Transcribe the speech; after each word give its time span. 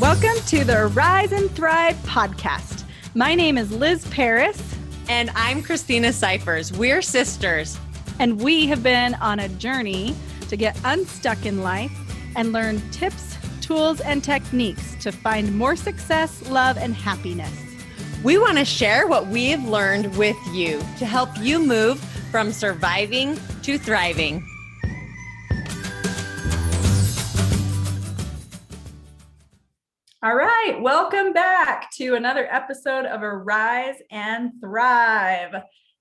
Welcome 0.00 0.42
to 0.46 0.64
the 0.64 0.86
Arise 0.86 1.30
and 1.30 1.50
Thrive 1.50 1.94
podcast. 2.04 2.84
My 3.14 3.34
name 3.34 3.58
is 3.58 3.70
Liz 3.70 4.08
Paris. 4.08 4.58
And 5.10 5.28
I'm 5.34 5.62
Christina 5.62 6.10
Cyphers. 6.10 6.72
We're 6.72 7.02
sisters. 7.02 7.78
And 8.18 8.40
we 8.40 8.66
have 8.68 8.82
been 8.82 9.12
on 9.16 9.40
a 9.40 9.48
journey 9.50 10.16
to 10.48 10.56
get 10.56 10.80
unstuck 10.84 11.44
in 11.44 11.62
life 11.62 11.92
and 12.34 12.50
learn 12.50 12.80
tips, 12.92 13.36
tools, 13.60 14.00
and 14.00 14.24
techniques 14.24 14.94
to 15.02 15.12
find 15.12 15.54
more 15.54 15.76
success, 15.76 16.48
love, 16.48 16.78
and 16.78 16.94
happiness. 16.94 17.52
We 18.24 18.38
want 18.38 18.56
to 18.56 18.64
share 18.64 19.06
what 19.06 19.26
we've 19.26 19.62
learned 19.64 20.16
with 20.16 20.38
you 20.50 20.78
to 20.96 21.04
help 21.04 21.28
you 21.40 21.58
move 21.58 22.00
from 22.30 22.52
surviving 22.52 23.38
to 23.64 23.76
thriving. 23.76 24.48
All 30.22 30.34
right, 30.34 30.76
welcome 30.82 31.32
back 31.32 31.90
to 31.92 32.14
another 32.14 32.46
episode 32.52 33.06
of 33.06 33.22
Arise 33.22 34.02
and 34.10 34.52
Thrive. 34.60 35.54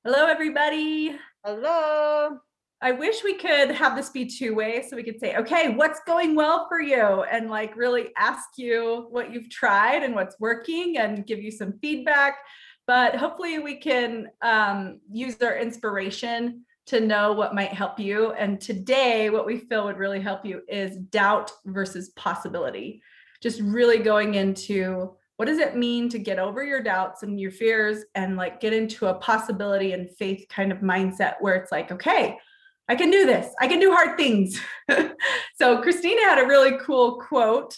Hello, 0.04 0.26
everybody. 0.26 1.16
Hello. 1.46 2.38
I 2.82 2.92
wish 2.92 3.24
we 3.24 3.36
could 3.36 3.72
have 3.72 3.96
this 3.96 4.10
be 4.10 4.26
two 4.26 4.56
ways 4.56 4.90
so 4.90 4.98
we 4.98 5.04
could 5.04 5.22
say, 5.22 5.38
okay, 5.38 5.74
what's 5.74 6.02
going 6.06 6.36
well 6.36 6.68
for 6.68 6.82
you? 6.82 7.24
And 7.32 7.50
like 7.50 7.78
really 7.78 8.10
ask 8.18 8.44
you 8.58 9.08
what 9.10 9.32
you've 9.32 9.50
tried 9.50 10.04
and 10.04 10.14
what's 10.14 10.38
working 10.38 10.98
and 10.98 11.26
give 11.26 11.42
you 11.42 11.50
some 11.50 11.80
feedback. 11.80 12.40
But 12.88 13.16
hopefully, 13.16 13.60
we 13.60 13.78
can 13.78 14.28
um, 14.42 15.00
use 15.10 15.42
our 15.42 15.58
inspiration 15.58 16.66
to 16.88 17.00
know 17.00 17.32
what 17.32 17.56
might 17.56 17.72
help 17.72 17.98
you. 18.02 18.34
And 18.34 18.60
today, 18.60 19.30
what 19.30 19.46
we 19.46 19.60
feel 19.60 19.86
would 19.86 19.98
really 19.98 20.20
help 20.20 20.46
you 20.46 20.62
is 20.68 20.98
doubt 20.98 21.54
versus 21.66 22.10
possibility 22.18 23.02
just 23.42 23.62
really 23.62 24.00
going 24.00 24.36
into 24.36 25.16
what 25.38 25.46
does 25.46 25.60
it 25.60 25.78
mean 25.78 26.10
to 26.10 26.20
get 26.20 26.38
over 26.38 26.64
your 26.64 26.84
doubts 26.84 27.24
and 27.24 27.40
your 27.40 27.52
fears 27.52 28.04
and 28.14 28.36
like 28.36 28.60
get 28.60 28.74
into 28.74 29.08
a 29.08 29.14
possibility 29.16 29.94
and 29.94 30.12
faith 30.18 30.46
kind 30.50 30.70
of 30.70 30.80
mindset 30.80 31.36
where 31.40 31.56
it's 31.56 31.72
like, 31.72 31.92
okay, 31.94 32.38
I 32.90 32.96
can 32.96 33.10
do 33.10 33.26
this. 33.26 33.54
I 33.62 33.68
can 33.68 33.80
do 33.80 33.92
hard 33.92 34.18
things. 34.18 34.60
so 35.56 35.82
Christina 35.82 36.22
had 36.24 36.44
a 36.44 36.48
really 36.48 36.78
cool 36.82 37.22
quote 37.22 37.74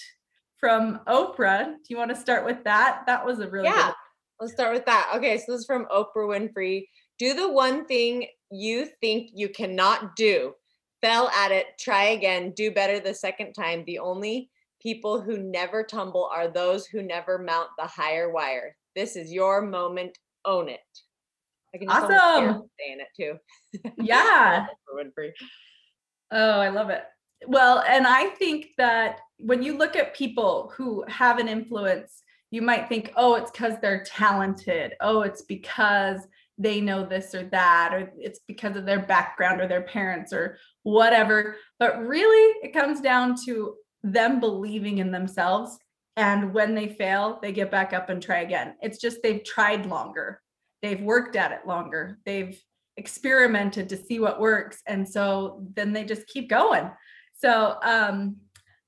from 0.58 1.02
Oprah. 1.08 1.66
Do 1.66 1.84
you 1.90 1.98
want 1.98 2.10
to 2.10 2.16
start 2.16 2.46
with 2.46 2.64
that? 2.64 3.04
That 3.06 3.24
was 3.24 3.40
a 3.40 3.50
really 3.50 3.68
yeah. 3.68 3.88
Good- 3.88 3.96
Let's 4.40 4.54
start 4.54 4.74
with 4.74 4.88
that. 4.88 5.12
Okay, 5.18 5.38
so 5.38 5.52
this 5.52 5.60
is 5.60 5.66
from 5.68 5.86
Oprah 5.92 6.16
Winfrey. 6.16 6.88
Do 7.20 7.36
the 7.36 7.52
one 7.52 7.86
thing 7.86 8.26
you 8.50 8.88
think 9.00 9.30
you 9.36 9.50
cannot 9.50 10.16
do. 10.16 10.54
Fail 11.00 11.30
at 11.36 11.52
it, 11.52 11.68
try 11.80 12.06
again, 12.06 12.52
do 12.56 12.72
better 12.72 13.00
the 13.00 13.14
second 13.14 13.54
time. 13.54 13.84
The 13.86 14.00
only 14.00 14.50
people 14.82 15.22
who 15.22 15.38
never 15.38 15.84
tumble 15.84 16.30
are 16.34 16.48
those 16.48 16.86
who 16.86 17.02
never 17.02 17.38
mount 17.38 17.70
the 17.78 17.86
higher 17.86 18.32
wire. 18.32 18.76
This 18.96 19.16
is 19.16 19.32
your 19.32 19.62
moment. 19.62 20.18
Own 20.46 20.70
it. 20.70 20.80
I 21.74 21.78
can 21.78 21.90
awesome. 21.90 22.64
saying 22.80 23.00
it 23.00 23.08
too. 23.16 23.92
Yeah. 24.04 24.66
oh, 26.32 26.60
I 26.60 26.70
love 26.70 26.90
it. 26.90 27.04
Well, 27.48 27.84
and 27.88 28.06
I 28.06 28.28
think 28.30 28.68
that 28.78 29.20
when 29.38 29.64
you 29.64 29.78
look 29.78 29.96
at 29.96 30.16
people 30.16 30.72
who 30.76 31.04
have 31.08 31.40
an 31.40 31.48
influence, 31.48 32.24
you 32.52 32.62
might 32.62 32.90
think, 32.90 33.14
oh, 33.16 33.36
it's 33.36 33.52
because 33.52 33.76
they're 33.82 34.04
talented. 34.04 34.94
Oh, 35.00 35.22
it's 35.22 35.44
because 35.44 36.28
they 36.58 36.82
know 36.82 37.06
this 37.06 37.34
or 37.34 37.44
that, 37.46 37.92
or 37.94 38.12
it's 38.20 38.40
because 38.48 38.76
of 38.76 38.86
their 38.86 39.00
background 39.00 39.62
or 39.62 39.68
their 39.68 39.82
parents 39.82 40.34
or 40.34 40.58
whatever. 40.84 41.56
But 41.80 42.06
really, 42.06 42.58
it 42.62 42.74
comes 42.74 43.00
down 43.00 43.36
to 43.46 43.76
them 44.04 44.40
believing 44.40 45.00
in 45.00 45.12
themselves. 45.12 45.78
And 46.18 46.54
when 46.54 46.76
they 46.76 46.90
fail, 46.90 47.40
they 47.42 47.52
get 47.52 47.72
back 47.72 47.94
up 47.94 48.10
and 48.10 48.22
try 48.22 48.40
again. 48.40 48.76
It's 48.82 49.00
just 49.00 49.24
they've 49.24 49.44
tried 49.44 49.86
longer, 49.86 50.42
they've 50.82 51.02
worked 51.02 51.36
at 51.36 51.52
it 51.52 51.66
longer, 51.66 52.20
they've 52.26 52.62
experimented 52.98 53.88
to 53.90 53.98
see 53.98 54.20
what 54.20 54.40
works. 54.40 54.82
And 54.88 55.08
so 55.08 55.66
then 55.76 55.94
they 55.94 56.04
just 56.04 56.28
keep 56.28 56.50
going. 56.50 56.92
So, 57.38 57.78
um, 57.84 58.38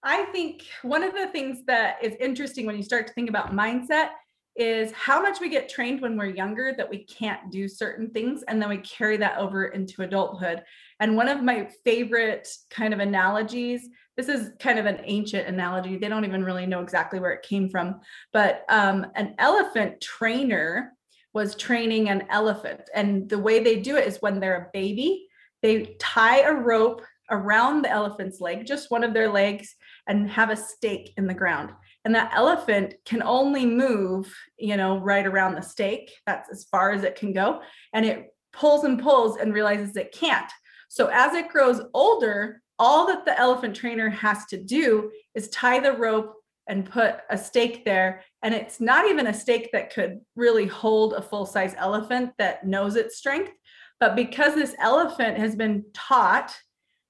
I 0.05 0.25
think 0.25 0.67
one 0.81 1.01
of 1.01 1.13
the 1.13 1.27
things 1.27 1.59
that 1.67 2.03
is 2.03 2.13
interesting 2.19 2.65
when 2.65 2.75
you 2.75 2.83
start 2.83 3.07
to 3.07 3.13
think 3.13 3.29
about 3.29 3.53
mindset 3.53 4.09
is 4.55 4.91
how 4.91 5.21
much 5.21 5.39
we 5.39 5.49
get 5.49 5.69
trained 5.69 6.01
when 6.01 6.17
we're 6.17 6.25
younger 6.25 6.73
that 6.77 6.89
we 6.89 7.05
can't 7.05 7.51
do 7.51 7.67
certain 7.67 8.09
things 8.11 8.43
and 8.47 8.61
then 8.61 8.69
we 8.69 8.77
carry 8.77 9.17
that 9.17 9.37
over 9.37 9.67
into 9.67 10.03
adulthood. 10.03 10.61
And 10.99 11.15
one 11.15 11.27
of 11.27 11.41
my 11.41 11.69
favorite 11.83 12.47
kind 12.69 12.93
of 12.93 12.99
analogies 12.99 13.87
this 14.15 14.29
is 14.29 14.51
kind 14.59 14.77
of 14.79 14.85
an 14.85 15.01
ancient 15.03 15.47
analogy. 15.47 15.97
They 15.97 16.09
don't 16.09 16.25
even 16.25 16.43
really 16.43 16.65
know 16.65 16.81
exactly 16.81 17.19
where 17.19 17.31
it 17.31 17.43
came 17.43 17.69
from. 17.69 18.01
But 18.31 18.63
um, 18.69 19.07
an 19.15 19.35
elephant 19.39 20.01
trainer 20.01 20.93
was 21.33 21.55
training 21.55 22.09
an 22.09 22.25
elephant. 22.29 22.81
And 22.93 23.27
the 23.27 23.39
way 23.39 23.63
they 23.63 23.79
do 23.79 23.95
it 23.95 24.07
is 24.07 24.21
when 24.21 24.39
they're 24.39 24.67
a 24.67 24.69
baby, 24.71 25.27
they 25.61 25.95
tie 25.99 26.41
a 26.41 26.53
rope 26.53 27.01
around 27.31 27.81
the 27.81 27.89
elephant's 27.89 28.39
leg, 28.39 28.65
just 28.65 28.91
one 28.91 29.03
of 29.03 29.13
their 29.13 29.29
legs, 29.29 29.75
and 30.07 30.29
have 30.29 30.51
a 30.51 30.55
stake 30.55 31.13
in 31.17 31.25
the 31.25 31.33
ground. 31.33 31.71
And 32.05 32.13
that 32.13 32.33
elephant 32.35 32.95
can 33.05 33.23
only 33.23 33.65
move, 33.65 34.31
you 34.57 34.77
know, 34.77 34.97
right 34.99 35.25
around 35.25 35.55
the 35.55 35.61
stake. 35.61 36.11
That's 36.27 36.49
as 36.51 36.65
far 36.65 36.91
as 36.91 37.03
it 37.03 37.15
can 37.15 37.33
go. 37.33 37.61
And 37.93 38.05
it 38.05 38.27
pulls 38.51 38.83
and 38.83 39.01
pulls 39.01 39.37
and 39.37 39.53
realizes 39.53 39.95
it 39.95 40.11
can't. 40.11 40.51
So 40.89 41.07
as 41.07 41.33
it 41.33 41.49
grows 41.49 41.81
older, 41.93 42.61
all 42.79 43.07
that 43.07 43.25
the 43.25 43.37
elephant 43.39 43.75
trainer 43.75 44.09
has 44.09 44.45
to 44.47 44.57
do 44.57 45.11
is 45.35 45.49
tie 45.49 45.79
the 45.79 45.93
rope 45.93 46.35
and 46.67 46.89
put 46.89 47.17
a 47.29 47.37
stake 47.37 47.83
there. 47.85 48.23
And 48.41 48.53
it's 48.53 48.79
not 48.79 49.09
even 49.09 49.27
a 49.27 49.33
stake 49.33 49.69
that 49.73 49.93
could 49.93 50.19
really 50.35 50.65
hold 50.65 51.13
a 51.13 51.21
full 51.21 51.45
size 51.45 51.75
elephant 51.77 52.31
that 52.37 52.65
knows 52.65 52.95
its 52.95 53.17
strength. 53.17 53.51
But 53.99 54.15
because 54.15 54.55
this 54.55 54.75
elephant 54.79 55.37
has 55.37 55.55
been 55.55 55.85
taught 55.93 56.55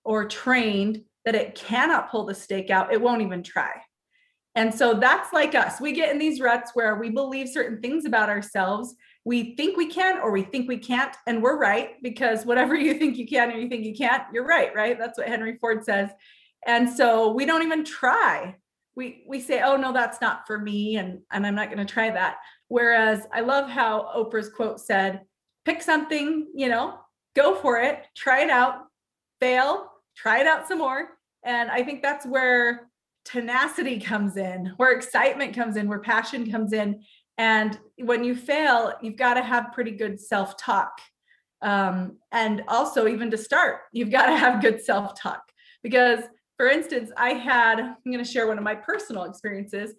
or 0.03 0.27
trained 0.27 1.03
that 1.25 1.35
it 1.35 1.55
cannot 1.55 2.11
pull 2.11 2.25
the 2.25 2.35
stake 2.35 2.69
out, 2.69 2.91
it 2.91 3.01
won't 3.01 3.21
even 3.21 3.43
try. 3.43 3.71
And 4.55 4.73
so 4.73 4.93
that's 4.93 5.33
like 5.33 5.55
us. 5.55 5.81
We 5.81 5.93
get 5.93 6.11
in 6.11 6.19
these 6.19 6.39
ruts 6.39 6.71
where 6.73 6.95
we 6.95 7.09
believe 7.09 7.49
certain 7.49 7.81
things 7.81 8.05
about 8.05 8.29
ourselves 8.29 8.95
we 9.25 9.55
think 9.55 9.77
we 9.77 9.87
can 9.87 10.19
or 10.19 10.31
we 10.31 10.43
think 10.43 10.67
we 10.67 10.77
can't 10.77 11.15
and 11.27 11.41
we're 11.41 11.57
right 11.57 12.01
because 12.01 12.45
whatever 12.45 12.75
you 12.79 12.95
think 12.95 13.17
you 13.17 13.27
can 13.27 13.51
or 13.51 13.57
you 13.57 13.69
think 13.69 13.85
you 13.85 13.95
can't 13.95 14.23
you're 14.33 14.45
right 14.45 14.73
right? 14.75 14.97
That's 14.97 15.17
what 15.17 15.27
henry 15.27 15.57
ford 15.59 15.83
says. 15.83 16.09
And 16.65 16.89
so 16.89 17.31
we 17.31 17.45
don't 17.45 17.63
even 17.63 17.83
try. 17.83 18.55
We 18.95 19.23
we 19.27 19.39
say 19.39 19.61
oh 19.61 19.75
no 19.75 19.91
that's 19.91 20.21
not 20.21 20.45
for 20.45 20.59
me 20.59 20.97
and 20.97 21.19
and 21.31 21.45
i'm 21.45 21.55
not 21.55 21.71
going 21.71 21.85
to 21.85 21.93
try 21.93 22.09
that. 22.11 22.37
Whereas 22.67 23.25
i 23.33 23.41
love 23.41 23.69
how 23.69 24.11
oprah's 24.15 24.49
quote 24.49 24.79
said 24.79 25.21
pick 25.65 25.81
something 25.81 26.47
you 26.53 26.67
know 26.67 26.99
go 27.35 27.55
for 27.55 27.79
it 27.79 28.05
try 28.15 28.43
it 28.43 28.49
out 28.49 28.85
fail 29.39 29.89
try 30.15 30.39
it 30.39 30.47
out 30.47 30.67
some 30.67 30.79
more. 30.79 31.09
And 31.45 31.71
i 31.71 31.83
think 31.83 32.01
that's 32.01 32.25
where 32.25 32.89
tenacity 33.25 33.99
comes 33.99 34.35
in 34.35 34.73
where 34.77 34.91
excitement 34.91 35.55
comes 35.55 35.77
in 35.77 35.87
where 35.87 35.99
passion 35.99 36.51
comes 36.51 36.73
in 36.73 37.01
and 37.37 37.79
when 37.97 38.23
you 38.23 38.35
fail, 38.35 38.93
you've 39.01 39.17
got 39.17 39.35
to 39.35 39.41
have 39.41 39.73
pretty 39.73 39.91
good 39.91 40.19
self 40.19 40.57
talk. 40.57 40.99
Um, 41.61 42.17
and 42.31 42.63
also, 42.67 43.07
even 43.07 43.31
to 43.31 43.37
start, 43.37 43.81
you've 43.91 44.11
got 44.11 44.27
to 44.27 44.37
have 44.37 44.61
good 44.61 44.83
self 44.83 45.19
talk. 45.19 45.41
Because, 45.81 46.23
for 46.57 46.67
instance, 46.67 47.11
I 47.17 47.31
had, 47.31 47.79
I'm 47.79 47.95
going 48.05 48.23
to 48.23 48.29
share 48.29 48.47
one 48.47 48.57
of 48.57 48.63
my 48.63 48.75
personal 48.75 49.23
experiences. 49.23 49.93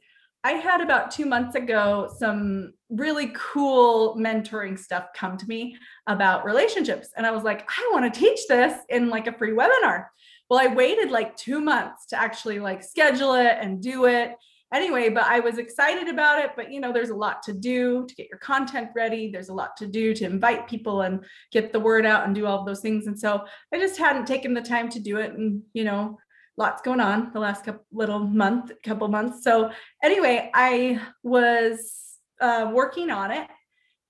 I 0.45 0.53
had 0.53 0.83
about 0.83 1.11
two 1.11 1.25
months 1.25 1.57
ago 1.57 2.13
some 2.19 2.75
really 2.91 3.33
cool 3.35 4.15
mentoring 4.17 4.79
stuff 4.79 5.07
come 5.17 5.39
to 5.39 5.47
me 5.47 5.75
about 6.07 6.45
relationships. 6.45 7.09
And 7.17 7.27
I 7.27 7.31
was 7.31 7.45
like, 7.45 7.67
I 7.69 7.91
want 7.93 8.13
to 8.13 8.21
teach 8.21 8.41
this 8.47 8.79
in 8.91 9.09
like 9.09 9.27
a 9.27 9.33
free 9.33 9.53
webinar. 9.53 10.05
Well, 10.51 10.61
I 10.61 10.73
waited 10.73 11.11
like 11.11 11.35
two 11.37 11.61
months 11.61 12.07
to 12.07 12.21
actually 12.21 12.61
like 12.61 12.85
schedule 12.85 13.35
it 13.35 13.57
and 13.59 13.83
do 13.83 14.05
it 14.05 14.35
anyway, 14.73 15.09
but 15.09 15.25
I 15.25 15.41
was 15.41 15.59
excited 15.59 16.09
about 16.09 16.45
it. 16.45 16.53
But 16.57 16.73
you 16.73 16.81
know, 16.81 16.93
there's 16.93 17.11
a 17.11 17.17
lot 17.17 17.43
to 17.45 17.53
do 17.53 18.07
to 18.07 18.15
get 18.15 18.29
your 18.29 18.39
content 18.39 18.91
ready. 18.95 19.31
There's 19.31 19.49
a 19.49 19.55
lot 19.55 19.77
to 19.79 19.87
do 19.87 20.15
to 20.15 20.25
invite 20.25 20.69
people 20.69 21.03
and 21.03 21.25
get 21.53 21.73
the 21.73 21.81
word 21.81 22.07
out 22.07 22.27
and 22.27 22.35
do 22.35 22.47
all 22.47 22.61
of 22.61 22.67
those 22.67 22.81
things. 22.81 23.07
And 23.07 23.19
so 23.19 23.45
I 23.73 23.79
just 23.79 23.99
hadn't 23.99 24.27
taken 24.27 24.55
the 24.55 24.63
time 24.63 24.89
to 24.91 25.01
do 25.01 25.19
it. 25.19 25.33
And 25.33 25.63
you 25.73 25.85
know, 25.85 26.19
lots 26.57 26.83
going 26.83 27.01
on 27.01 27.33
the 27.33 27.41
last 27.41 27.65
couple 27.65 27.85
little 27.93 28.21
month, 28.21 28.73
couple 28.85 29.09
months. 29.09 29.43
So 29.43 29.71
anyway, 30.03 30.51
I 30.55 31.01
was 31.23 32.19
uh, 32.41 32.71
working 32.73 33.11
on 33.11 33.31
it 33.31 33.49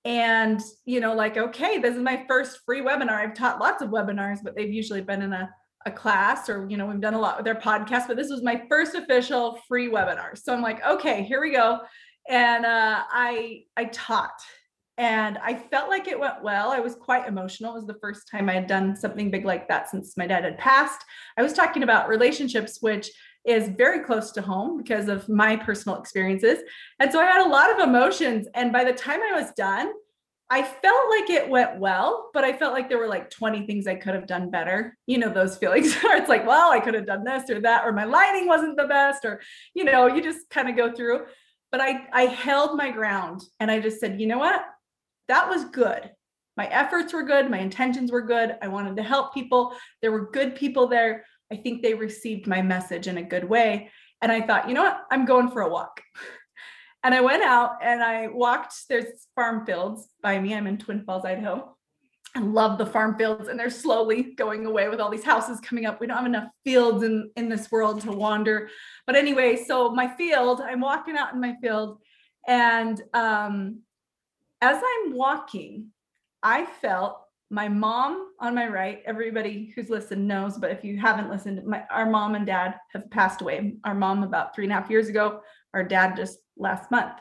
and 0.05 0.61
you 0.85 0.99
know 0.99 1.15
like 1.15 1.35
okay 1.35 1.79
this 1.79 1.95
is 1.95 2.01
my 2.01 2.23
first 2.27 2.59
free 2.63 2.81
webinar 2.81 3.13
i've 3.13 3.33
taught 3.33 3.59
lots 3.59 3.81
of 3.81 3.89
webinars 3.89 4.37
but 4.43 4.55
they've 4.55 4.71
usually 4.71 5.01
been 5.01 5.23
in 5.23 5.33
a 5.33 5.49
a 5.85 5.91
class 5.91 6.49
or 6.49 6.67
you 6.69 6.77
know 6.77 6.87
we've 6.87 7.01
done 7.01 7.13
a 7.13 7.19
lot 7.19 7.37
with 7.37 7.45
their 7.45 7.55
podcast 7.55 8.07
but 8.07 8.17
this 8.17 8.29
was 8.29 8.41
my 8.41 8.63
first 8.69 8.95
official 8.95 9.59
free 9.67 9.89
webinar. 9.89 10.37
So 10.37 10.53
i'm 10.53 10.61
like 10.61 10.83
okay 10.85 11.23
here 11.23 11.41
we 11.41 11.51
go. 11.51 11.81
And 12.27 12.65
uh, 12.65 13.03
i 13.11 13.63
i 13.77 13.85
taught 13.85 14.39
and 14.97 15.37
i 15.39 15.53
felt 15.53 15.89
like 15.89 16.07
it 16.07 16.19
went 16.19 16.43
well. 16.43 16.71
I 16.71 16.79
was 16.79 16.95
quite 16.95 17.27
emotional. 17.27 17.73
It 17.73 17.79
was 17.79 17.87
the 17.87 17.99
first 18.01 18.29
time 18.31 18.49
i 18.49 18.53
had 18.53 18.67
done 18.67 18.95
something 18.95 19.29
big 19.29 19.45
like 19.45 19.67
that 19.67 19.89
since 19.89 20.17
my 20.17 20.27
dad 20.27 20.43
had 20.43 20.57
passed. 20.57 21.03
I 21.37 21.43
was 21.43 21.53
talking 21.53 21.83
about 21.83 22.09
relationships 22.09 22.79
which 22.81 23.09
is 23.45 23.69
very 23.77 24.03
close 24.03 24.31
to 24.31 24.41
home 24.41 24.77
because 24.77 25.07
of 25.07 25.29
my 25.29 25.55
personal 25.55 25.99
experiences. 25.99 26.59
And 26.99 27.11
so 27.11 27.19
I 27.19 27.25
had 27.25 27.45
a 27.45 27.49
lot 27.49 27.71
of 27.71 27.87
emotions. 27.87 28.47
And 28.55 28.73
by 28.73 28.83
the 28.83 28.93
time 28.93 29.19
I 29.21 29.39
was 29.39 29.51
done, 29.51 29.91
I 30.49 30.61
felt 30.61 31.09
like 31.09 31.29
it 31.29 31.49
went 31.49 31.79
well, 31.79 32.29
but 32.33 32.43
I 32.43 32.53
felt 32.53 32.73
like 32.73 32.87
there 32.87 32.99
were 32.99 33.07
like 33.07 33.31
20 33.31 33.65
things 33.65 33.87
I 33.87 33.95
could 33.95 34.13
have 34.13 34.27
done 34.27 34.51
better. 34.51 34.95
You 35.07 35.17
know, 35.17 35.29
those 35.33 35.57
feelings 35.57 35.95
where 36.03 36.17
it's 36.17 36.29
like, 36.29 36.45
well, 36.45 36.71
I 36.71 36.79
could 36.79 36.93
have 36.93 37.07
done 37.07 37.23
this 37.23 37.49
or 37.49 37.59
that, 37.61 37.83
or 37.83 37.91
my 37.91 38.03
lighting 38.03 38.47
wasn't 38.47 38.77
the 38.77 38.85
best, 38.85 39.25
or, 39.25 39.41
you 39.73 39.83
know, 39.83 40.07
you 40.07 40.21
just 40.21 40.49
kind 40.49 40.69
of 40.69 40.75
go 40.75 40.93
through. 40.93 41.25
But 41.71 41.81
I, 41.81 42.05
I 42.13 42.21
held 42.23 42.77
my 42.77 42.91
ground 42.91 43.41
and 43.59 43.71
I 43.71 43.79
just 43.79 43.99
said, 43.99 44.21
you 44.21 44.27
know 44.27 44.37
what? 44.37 44.63
That 45.27 45.49
was 45.49 45.65
good. 45.65 46.11
My 46.57 46.67
efforts 46.67 47.11
were 47.11 47.23
good. 47.23 47.49
My 47.49 47.59
intentions 47.59 48.11
were 48.11 48.21
good. 48.21 48.55
I 48.61 48.67
wanted 48.67 48.95
to 48.97 49.03
help 49.03 49.33
people. 49.33 49.75
There 50.01 50.11
were 50.11 50.29
good 50.31 50.55
people 50.55 50.87
there. 50.87 51.25
I 51.51 51.57
think 51.57 51.81
they 51.81 51.93
received 51.93 52.47
my 52.47 52.61
message 52.61 53.07
in 53.07 53.17
a 53.17 53.23
good 53.23 53.43
way. 53.43 53.91
And 54.21 54.31
I 54.31 54.41
thought, 54.41 54.67
you 54.69 54.75
know 54.75 54.83
what? 54.83 55.01
I'm 55.11 55.25
going 55.25 55.49
for 55.49 55.61
a 55.61 55.69
walk. 55.69 56.01
And 57.05 57.13
I 57.13 57.21
went 57.21 57.43
out 57.43 57.73
and 57.83 58.01
I 58.01 58.29
walked, 58.29 58.73
there's 58.89 59.27
farm 59.35 59.63
fields 59.63 60.09
by 60.23 60.39
me. 60.39 60.55
I'm 60.55 60.65
in 60.65 60.79
Twin 60.79 61.03
Falls, 61.03 61.23
Idaho. 61.23 61.77
I 62.35 62.39
love 62.39 62.79
the 62.79 62.85
farm 62.87 63.15
fields 63.15 63.47
and 63.47 63.59
they're 63.59 63.69
slowly 63.69 64.33
going 64.33 64.65
away 64.65 64.89
with 64.89 64.99
all 64.99 65.11
these 65.11 65.23
houses 65.23 65.59
coming 65.59 65.85
up. 65.85 66.01
We 66.01 66.07
don't 66.07 66.17
have 66.17 66.25
enough 66.25 66.49
fields 66.63 67.03
in, 67.03 67.29
in 67.35 67.47
this 67.47 67.71
world 67.71 68.01
to 68.01 68.11
wander. 68.11 68.69
But 69.05 69.15
anyway, 69.15 69.55
so 69.55 69.91
my 69.91 70.15
field, 70.17 70.61
I'm 70.61 70.79
walking 70.79 71.15
out 71.15 71.31
in 71.31 71.39
my 71.39 71.53
field. 71.61 71.99
And 72.47 72.99
um, 73.13 73.81
as 74.59 74.81
I'm 74.83 75.13
walking, 75.13 75.91
I 76.41 76.65
felt 76.65 77.19
my 77.49 77.67
mom 77.67 78.29
on 78.39 78.55
my 78.55 78.67
right. 78.67 79.01
Everybody 79.05 79.71
who's 79.75 79.89
listened 79.89 80.27
knows, 80.27 80.57
but 80.57 80.71
if 80.71 80.83
you 80.83 80.97
haven't 80.99 81.29
listened, 81.29 81.65
my, 81.65 81.83
our 81.91 82.09
mom 82.09 82.35
and 82.35 82.45
dad 82.45 82.75
have 82.93 83.09
passed 83.11 83.41
away. 83.41 83.75
Our 83.83 83.93
mom 83.93 84.23
about 84.23 84.55
three 84.55 84.65
and 84.65 84.73
a 84.73 84.75
half 84.75 84.89
years 84.89 85.09
ago, 85.09 85.41
our 85.73 85.83
dad 85.83 86.15
just 86.15 86.39
last 86.57 86.89
month. 86.89 87.13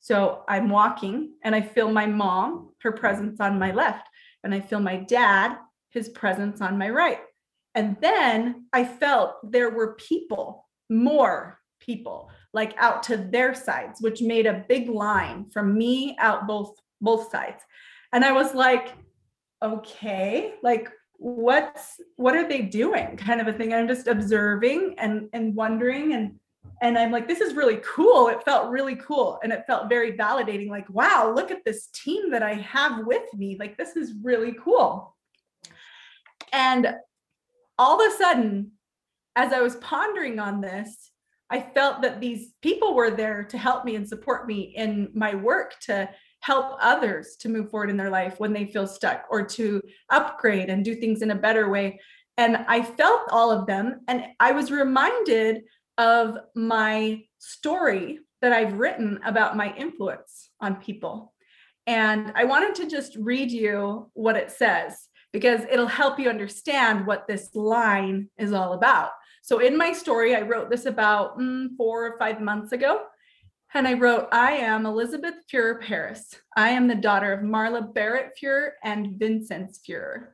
So 0.00 0.44
I'm 0.48 0.68
walking 0.68 1.34
and 1.42 1.54
I 1.54 1.62
feel 1.62 1.90
my 1.90 2.06
mom, 2.06 2.70
her 2.82 2.92
presence 2.92 3.40
on 3.40 3.58
my 3.58 3.72
left, 3.72 4.06
and 4.44 4.54
I 4.54 4.60
feel 4.60 4.80
my 4.80 4.96
dad, 4.96 5.56
his 5.90 6.08
presence 6.10 6.60
on 6.60 6.78
my 6.78 6.90
right. 6.90 7.20
And 7.74 7.96
then 8.00 8.66
I 8.72 8.84
felt 8.84 9.36
there 9.42 9.70
were 9.70 9.94
people, 9.94 10.66
more 10.88 11.58
people, 11.80 12.30
like 12.52 12.74
out 12.78 13.02
to 13.04 13.16
their 13.16 13.54
sides, 13.54 14.00
which 14.00 14.20
made 14.20 14.46
a 14.46 14.64
big 14.68 14.88
line 14.88 15.50
from 15.50 15.76
me 15.76 16.16
out 16.18 16.46
both 16.46 16.76
both 17.00 17.30
sides. 17.30 17.62
And 18.12 18.24
I 18.24 18.32
was 18.32 18.54
like, 18.54 18.94
okay, 19.62 20.54
like 20.62 20.90
what's 21.16 22.00
what 22.16 22.36
are 22.36 22.48
they 22.48 22.62
doing? 22.62 23.16
Kind 23.16 23.40
of 23.40 23.48
a 23.48 23.52
thing. 23.52 23.74
I'm 23.74 23.88
just 23.88 24.06
observing 24.06 24.94
and 24.98 25.28
and 25.32 25.54
wondering 25.54 26.12
and 26.14 26.38
and 26.80 26.98
i'm 26.98 27.10
like 27.10 27.28
this 27.28 27.40
is 27.40 27.54
really 27.54 27.80
cool 27.84 28.28
it 28.28 28.42
felt 28.44 28.70
really 28.70 28.96
cool 28.96 29.38
and 29.42 29.52
it 29.52 29.64
felt 29.66 29.88
very 29.88 30.12
validating 30.12 30.68
like 30.68 30.88
wow 30.90 31.32
look 31.34 31.50
at 31.50 31.64
this 31.64 31.88
team 31.88 32.30
that 32.30 32.42
i 32.42 32.54
have 32.54 33.06
with 33.06 33.32
me 33.34 33.56
like 33.58 33.76
this 33.76 33.96
is 33.96 34.14
really 34.22 34.54
cool 34.62 35.16
and 36.52 36.94
all 37.78 38.00
of 38.00 38.12
a 38.12 38.16
sudden 38.16 38.70
as 39.36 39.52
i 39.52 39.60
was 39.60 39.76
pondering 39.76 40.38
on 40.38 40.60
this 40.60 41.10
i 41.50 41.60
felt 41.60 42.02
that 42.02 42.20
these 42.20 42.52
people 42.62 42.94
were 42.94 43.10
there 43.10 43.44
to 43.44 43.58
help 43.58 43.84
me 43.84 43.96
and 43.96 44.08
support 44.08 44.46
me 44.46 44.72
in 44.76 45.08
my 45.14 45.34
work 45.34 45.74
to 45.80 46.08
help 46.40 46.76
others 46.80 47.36
to 47.36 47.48
move 47.48 47.70
forward 47.70 47.90
in 47.90 47.96
their 47.96 48.10
life 48.10 48.38
when 48.38 48.52
they 48.52 48.64
feel 48.64 48.86
stuck 48.86 49.24
or 49.30 49.44
to 49.44 49.82
upgrade 50.10 50.70
and 50.70 50.84
do 50.84 50.94
things 50.94 51.22
in 51.22 51.30
a 51.30 51.34
better 51.34 51.68
way 51.68 51.98
and 52.36 52.56
i 52.68 52.80
felt 52.82 53.22
all 53.30 53.50
of 53.50 53.66
them 53.66 54.00
and 54.08 54.24
i 54.40 54.52
was 54.52 54.70
reminded 54.70 55.62
of 55.98 56.38
my 56.54 57.20
story 57.38 58.20
that 58.40 58.52
I've 58.52 58.78
written 58.78 59.18
about 59.24 59.56
my 59.56 59.74
influence 59.74 60.50
on 60.60 60.76
people. 60.76 61.34
And 61.86 62.32
I 62.36 62.44
wanted 62.44 62.74
to 62.76 62.88
just 62.88 63.16
read 63.16 63.50
you 63.50 64.10
what 64.14 64.36
it 64.36 64.50
says 64.50 65.08
because 65.32 65.62
it'll 65.70 65.86
help 65.86 66.18
you 66.18 66.30
understand 66.30 67.06
what 67.06 67.26
this 67.26 67.54
line 67.54 68.28
is 68.38 68.52
all 68.52 68.74
about. 68.74 69.10
So, 69.42 69.60
in 69.60 69.76
my 69.76 69.92
story, 69.92 70.36
I 70.36 70.42
wrote 70.42 70.70
this 70.70 70.84
about 70.84 71.38
mm, 71.38 71.68
four 71.76 72.06
or 72.06 72.18
five 72.18 72.40
months 72.40 72.72
ago. 72.72 73.04
And 73.74 73.86
I 73.86 73.94
wrote, 73.94 74.28
I 74.32 74.52
am 74.52 74.86
Elizabeth 74.86 75.34
Fuhrer 75.52 75.80
Paris. 75.80 76.34
I 76.56 76.70
am 76.70 76.88
the 76.88 76.94
daughter 76.94 77.32
of 77.32 77.40
Marla 77.40 77.92
Barrett 77.92 78.32
Fuhrer 78.40 78.70
and 78.82 79.18
Vincent 79.18 79.76
Fuhrer. 79.86 80.28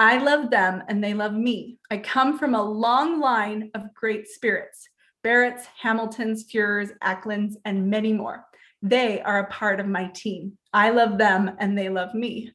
I 0.00 0.18
love 0.18 0.50
them 0.50 0.82
and 0.88 1.02
they 1.02 1.14
love 1.14 1.32
me. 1.32 1.78
I 1.90 1.98
come 1.98 2.38
from 2.38 2.54
a 2.56 2.62
long 2.62 3.20
line 3.20 3.70
of 3.74 3.94
great 3.94 4.26
spirits. 4.26 4.88
Barrett's, 5.22 5.66
Hamilton's, 5.80 6.44
Fuhrer's, 6.52 6.90
Ackland's, 7.02 7.56
and 7.64 7.88
many 7.88 8.12
more. 8.12 8.44
They 8.82 9.22
are 9.22 9.38
a 9.38 9.50
part 9.50 9.78
of 9.78 9.86
my 9.86 10.06
team. 10.06 10.58
I 10.72 10.90
love 10.90 11.18
them 11.18 11.52
and 11.60 11.78
they 11.78 11.88
love 11.88 12.14
me. 12.14 12.52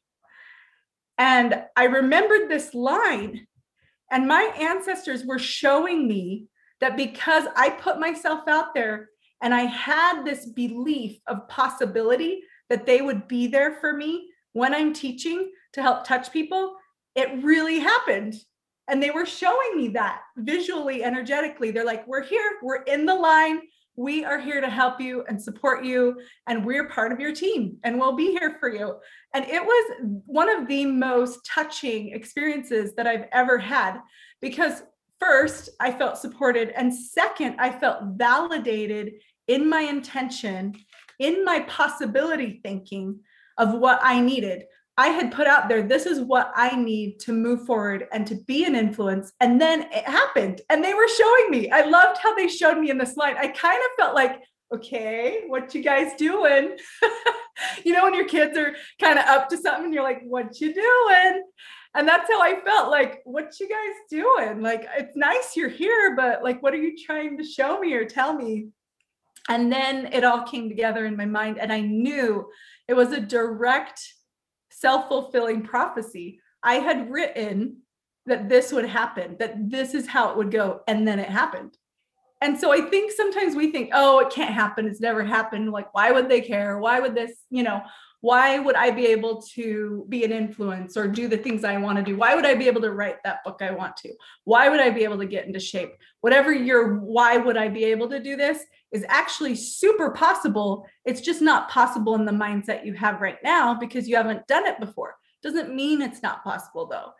And 1.16 1.64
I 1.74 1.84
remembered 1.84 2.48
this 2.48 2.74
line, 2.74 3.46
and 4.10 4.28
my 4.28 4.52
ancestors 4.60 5.24
were 5.24 5.38
showing 5.38 6.06
me 6.06 6.46
that 6.80 6.96
because 6.96 7.44
I 7.56 7.70
put 7.70 7.98
myself 7.98 8.46
out 8.46 8.74
there 8.74 9.08
and 9.42 9.54
I 9.54 9.62
had 9.62 10.24
this 10.24 10.46
belief 10.46 11.18
of 11.26 11.48
possibility 11.48 12.42
that 12.68 12.86
they 12.86 13.00
would 13.00 13.28
be 13.28 13.46
there 13.46 13.76
for 13.80 13.92
me 13.94 14.28
when 14.52 14.74
I'm 14.74 14.92
teaching 14.92 15.52
to 15.74 15.82
help 15.82 16.04
touch 16.04 16.32
people, 16.32 16.76
it 17.14 17.42
really 17.42 17.78
happened. 17.78 18.34
And 18.88 19.02
they 19.02 19.10
were 19.10 19.26
showing 19.26 19.76
me 19.76 19.88
that 19.88 20.22
visually, 20.36 21.04
energetically. 21.04 21.70
They're 21.70 21.84
like, 21.84 22.06
we're 22.06 22.22
here, 22.22 22.52
we're 22.62 22.82
in 22.82 23.06
the 23.06 23.14
line. 23.14 23.60
We 23.96 24.24
are 24.24 24.38
here 24.38 24.60
to 24.60 24.70
help 24.70 25.00
you 25.00 25.24
and 25.28 25.42
support 25.42 25.84
you. 25.84 26.20
And 26.46 26.64
we're 26.64 26.88
part 26.88 27.12
of 27.12 27.20
your 27.20 27.34
team 27.34 27.76
and 27.84 27.98
we'll 27.98 28.16
be 28.16 28.30
here 28.30 28.56
for 28.58 28.68
you. 28.68 28.96
And 29.34 29.44
it 29.44 29.62
was 29.62 30.20
one 30.24 30.48
of 30.48 30.68
the 30.68 30.86
most 30.86 31.44
touching 31.44 32.12
experiences 32.12 32.94
that 32.94 33.06
I've 33.06 33.26
ever 33.32 33.58
had 33.58 33.98
because 34.40 34.82
first, 35.20 35.70
I 35.80 35.92
felt 35.92 36.18
supported. 36.18 36.70
And 36.70 36.94
second, 36.94 37.56
I 37.58 37.70
felt 37.70 38.00
validated 38.16 39.14
in 39.46 39.68
my 39.68 39.80
intention, 39.80 40.74
in 41.18 41.44
my 41.44 41.60
possibility 41.60 42.60
thinking 42.62 43.20
of 43.56 43.74
what 43.74 44.00
I 44.02 44.20
needed. 44.20 44.64
I 44.96 45.08
had 45.08 45.30
put 45.30 45.46
out 45.46 45.68
there, 45.68 45.82
this 45.82 46.06
is 46.06 46.20
what 46.20 46.50
I 46.56 46.74
need 46.74 47.20
to 47.20 47.32
move 47.32 47.66
forward 47.66 48.08
and 48.12 48.26
to 48.26 48.34
be 48.46 48.64
an 48.64 48.74
influence. 48.74 49.32
And 49.40 49.60
then 49.60 49.82
it 49.92 50.04
happened. 50.04 50.60
And 50.70 50.82
they 50.82 50.92
were 50.92 51.08
showing 51.08 51.50
me. 51.50 51.70
I 51.70 51.82
loved 51.82 52.18
how 52.20 52.34
they 52.34 52.48
showed 52.48 52.78
me 52.78 52.90
in 52.90 52.98
the 52.98 53.06
slide. 53.06 53.36
I 53.36 53.48
kind 53.48 53.78
of 53.78 53.90
felt 53.96 54.16
like, 54.16 54.42
okay, 54.74 55.44
what 55.46 55.74
you 55.74 55.82
guys 55.82 56.14
doing? 56.18 56.76
you 57.84 57.92
know, 57.92 58.04
when 58.04 58.14
your 58.14 58.28
kids 58.28 58.56
are 58.56 58.74
kind 59.00 59.18
of 59.18 59.24
up 59.26 59.48
to 59.50 59.56
something, 59.56 59.92
you're 59.92 60.02
like, 60.02 60.22
what 60.24 60.60
you 60.60 60.72
doing? 60.74 61.44
And 61.94 62.06
that's 62.06 62.30
how 62.30 62.40
I 62.40 62.60
felt 62.64 62.90
like, 62.90 63.22
what 63.24 63.58
you 63.58 63.68
guys 63.68 63.96
doing? 64.10 64.62
Like, 64.62 64.86
it's 64.96 65.16
nice 65.16 65.56
you're 65.56 65.68
here, 65.68 66.14
but 66.14 66.44
like, 66.44 66.62
what 66.62 66.74
are 66.74 66.78
you 66.78 66.96
trying 66.96 67.38
to 67.38 67.44
show 67.44 67.80
me 67.80 67.94
or 67.94 68.04
tell 68.04 68.34
me? 68.34 68.68
And 69.48 69.72
then 69.72 70.12
it 70.12 70.24
all 70.24 70.42
came 70.42 70.68
together 70.68 71.06
in 71.06 71.16
my 71.16 71.24
mind. 71.24 71.58
And 71.58 71.72
I 71.72 71.80
knew 71.80 72.50
it 72.86 72.94
was 72.94 73.12
a 73.12 73.20
direct 73.20 74.00
self 74.70 75.08
fulfilling 75.08 75.62
prophecy. 75.62 76.40
I 76.62 76.74
had 76.74 77.10
written 77.10 77.78
that 78.26 78.48
this 78.48 78.72
would 78.72 78.84
happen, 78.84 79.36
that 79.38 79.70
this 79.70 79.94
is 79.94 80.06
how 80.06 80.30
it 80.30 80.36
would 80.36 80.50
go. 80.50 80.80
And 80.86 81.08
then 81.08 81.18
it 81.18 81.30
happened. 81.30 81.76
And 82.40 82.58
so 82.58 82.72
I 82.72 82.82
think 82.82 83.10
sometimes 83.12 83.56
we 83.56 83.72
think, 83.72 83.90
oh, 83.92 84.20
it 84.20 84.30
can't 84.30 84.54
happen. 84.54 84.86
It's 84.86 85.00
never 85.00 85.24
happened. 85.24 85.72
Like, 85.72 85.92
why 85.92 86.12
would 86.12 86.28
they 86.28 86.40
care? 86.40 86.78
Why 86.78 87.00
would 87.00 87.14
this, 87.14 87.32
you 87.50 87.64
know, 87.64 87.82
why 88.20 88.58
would 88.58 88.74
I 88.74 88.90
be 88.90 89.06
able 89.06 89.42
to 89.54 90.04
be 90.08 90.24
an 90.24 90.32
influence 90.32 90.96
or 90.96 91.06
do 91.06 91.28
the 91.28 91.36
things 91.36 91.62
I 91.62 91.76
want 91.78 91.98
to 91.98 92.04
do? 92.04 92.16
Why 92.16 92.34
would 92.34 92.46
I 92.46 92.54
be 92.54 92.66
able 92.66 92.80
to 92.80 92.90
write 92.90 93.22
that 93.24 93.44
book 93.44 93.60
I 93.60 93.70
want 93.70 93.96
to? 93.98 94.12
Why 94.44 94.68
would 94.68 94.80
I 94.80 94.90
be 94.90 95.04
able 95.04 95.18
to 95.18 95.26
get 95.26 95.46
into 95.46 95.60
shape? 95.60 95.92
Whatever 96.20 96.52
your 96.52 96.96
why 96.96 97.36
would 97.36 97.56
I 97.56 97.68
be 97.68 97.84
able 97.84 98.08
to 98.08 98.20
do 98.20 98.34
this 98.34 98.64
is 98.90 99.04
actually 99.08 99.54
super 99.54 100.10
possible. 100.10 100.84
It's 101.04 101.20
just 101.20 101.40
not 101.40 101.70
possible 101.70 102.16
in 102.16 102.24
the 102.24 102.32
mindset 102.32 102.84
you 102.84 102.94
have 102.94 103.20
right 103.20 103.38
now 103.44 103.74
because 103.74 104.08
you 104.08 104.16
haven't 104.16 104.46
done 104.48 104.66
it 104.66 104.80
before. 104.80 105.14
Doesn't 105.42 105.74
mean 105.74 106.02
it's 106.02 106.22
not 106.22 106.42
possible 106.42 106.86
though. 106.86 107.12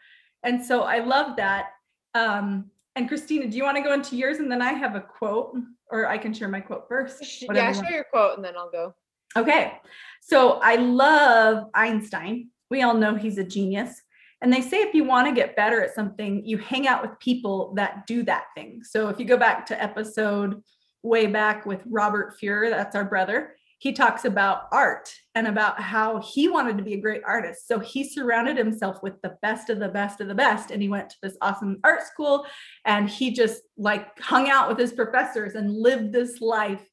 And 0.43 0.65
so 0.65 0.83
I 0.83 0.99
love 0.99 1.37
that. 1.37 1.71
Um, 2.15 2.71
and 2.99 3.07
Christina, 3.07 3.47
do 3.47 3.57
you 3.57 3.63
want 3.63 3.77
to 3.77 3.83
go 3.83 3.93
into 3.93 4.17
yours 4.17 4.39
and 4.39 4.51
then 4.51 4.61
I 4.61 4.73
have 4.73 4.97
a 4.97 5.01
quote 5.01 5.57
or 5.91 6.09
I 6.09 6.19
can 6.19 6.35
share 6.35 6.49
my 6.49 6.59
quote 6.59 6.89
first? 6.89 7.23
Yeah, 7.43 7.73
share 7.73 7.93
your 7.93 8.05
quote 8.13 8.37
and 8.37 8.45
then 8.45 8.55
I'll 8.57 8.71
go. 8.71 8.93
Okay. 9.37 9.75
So 10.21 10.55
I 10.61 10.75
love 10.75 11.69
Einstein. 11.75 12.51
We 12.71 12.83
all 12.83 12.95
know 12.95 13.15
he's 13.15 13.39
a 13.39 13.45
genius. 13.45 14.03
And 14.43 14.53
they 14.53 14.61
say 14.61 14.79
if 14.79 14.95
you 14.95 15.05
want 15.05 15.29
to 15.29 15.35
get 15.35 15.55
better 15.55 15.81
at 15.81 15.95
something, 15.95 16.45
you 16.45 16.59
hang 16.59 16.89
out 16.89 17.03
with 17.03 17.19
people 17.21 17.73
that 17.77 18.07
do 18.09 18.25
that 18.25 18.47
thing. 18.57 18.83
So 18.83 19.09
if 19.09 19.21
you 19.21 19.25
go 19.25 19.37
back 19.37 19.65
to 19.67 19.81
episode 19.81 20.61
way 21.05 21.27
back 21.27 21.67
with 21.67 21.81
Robert 21.89 22.35
Fuhrer, 22.41 22.69
that's 22.69 22.97
our 22.97 23.05
brother, 23.05 23.55
he 23.79 23.93
talks 23.93 24.25
about 24.25 24.63
art 24.73 25.09
and 25.37 25.47
about 25.47 25.81
how 25.81 26.21
he 26.21 26.49
wanted 26.49 26.77
to 26.77 26.83
be 26.83 26.95
a 26.95 27.01
great 27.01 27.23
artist. 27.25 27.69
So 27.69 27.79
he 27.79 28.03
surrounded 28.03 28.57
himself 28.57 28.99
with 29.03 29.21
the 29.23 29.37
best 29.41 29.71
of 29.71 29.79
the 29.79 29.89
best 29.89 30.21
of 30.21 30.27
the 30.27 30.35
best. 30.35 30.73
And 30.73 30.83
he 30.83 30.89
went 30.89 31.11
to 31.11 31.17
this 31.23 31.37
awesome 31.41 31.79
art 31.85 32.03
school 32.03 32.45
and 32.85 33.09
he 33.09 33.31
just 33.31 33.63
like 33.77 34.19
hung 34.21 34.51
out 34.51 34.69
with 34.69 34.79
his 34.79 34.93
professors 34.93 35.55
and 35.55 35.73
lived 35.73 36.13
this 36.13 36.41
life 36.41 36.85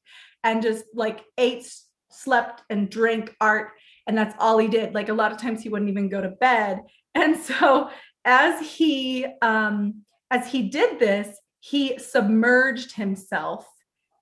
and 0.44 0.62
just 0.62 0.84
like 0.94 1.24
ate, 1.38 1.68
slept, 2.10 2.62
and 2.70 2.88
drank 2.88 3.34
art. 3.40 3.70
And 4.06 4.16
that's 4.16 4.36
all 4.38 4.56
he 4.58 4.68
did. 4.68 4.94
Like 4.94 5.08
a 5.08 5.14
lot 5.14 5.32
of 5.32 5.38
times 5.38 5.62
he 5.62 5.68
wouldn't 5.68 5.90
even 5.90 6.08
go 6.08 6.20
to 6.20 6.30
bed. 6.30 6.80
And 7.16 7.34
so 7.34 7.88
as 8.26 8.60
he 8.60 9.24
um 9.40 10.02
as 10.30 10.52
he 10.52 10.68
did 10.68 10.98
this, 10.98 11.34
he 11.60 11.98
submerged 11.98 12.92
himself 12.92 13.66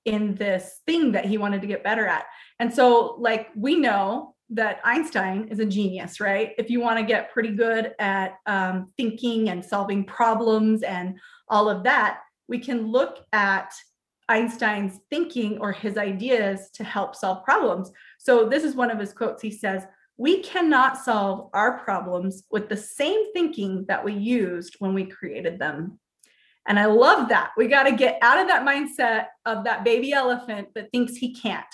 in 0.04 0.35
this 0.35 0.80
thing 0.87 1.12
that 1.12 1.25
he 1.25 1.38
wanted 1.38 1.61
to 1.62 1.66
get 1.66 1.83
better 1.83 2.06
at. 2.06 2.25
And 2.61 2.73
so, 2.73 3.16
like, 3.18 3.49
we 3.56 3.76
know 3.76 4.34
that 4.50 4.80
Einstein 4.84 5.49
is 5.49 5.58
a 5.58 5.66
genius, 5.66 6.20
right? 6.20 6.52
If 6.58 6.70
you 6.70 6.80
want 6.80 6.99
to 6.99 7.04
get 7.04 7.32
pretty 7.32 7.50
good 7.50 7.92
at 7.99 8.37
um, 8.46 8.92
thinking 8.96 9.49
and 9.49 9.64
solving 9.64 10.04
problems 10.04 10.82
and 10.82 11.18
all 11.49 11.68
of 11.68 11.82
that, 11.84 12.20
we 12.49 12.58
can 12.58 12.87
look 12.87 13.25
at 13.32 13.73
Einstein's 14.28 15.00
thinking 15.11 15.58
or 15.58 15.73
his 15.73 15.99
ideas 15.99 16.70
to 16.75 16.84
help 16.84 17.16
solve 17.16 17.44
problems. 17.44 17.90
So, 18.18 18.49
this 18.49 18.64
is 18.64 18.75
one 18.75 18.90
of 18.90 18.99
his 18.99 19.12
quotes. 19.12 19.42
He 19.42 19.50
says, 19.50 19.84
We 20.16 20.42
cannot 20.42 20.99
solve 20.99 21.50
our 21.52 21.78
problems 21.80 22.44
with 22.50 22.68
the 22.68 22.76
same 22.76 23.32
thinking 23.32 23.84
that 23.88 24.04
we 24.04 24.12
used 24.12 24.76
when 24.78 24.94
we 24.94 25.04
created 25.04 25.58
them. 25.58 25.99
And 26.66 26.78
I 26.78 26.87
love 26.87 27.28
that. 27.28 27.50
We 27.56 27.68
got 27.68 27.82
to 27.84 27.92
get 27.92 28.18
out 28.23 28.38
of 28.38 28.49
that 28.49 28.64
mindset 28.64 29.26
of 29.44 29.64
that 29.64 29.84
baby 29.84 30.12
elephant 30.12 30.68
that 30.75 30.90
thinks 30.92 31.16
he 31.16 31.34
can't. 31.34 31.66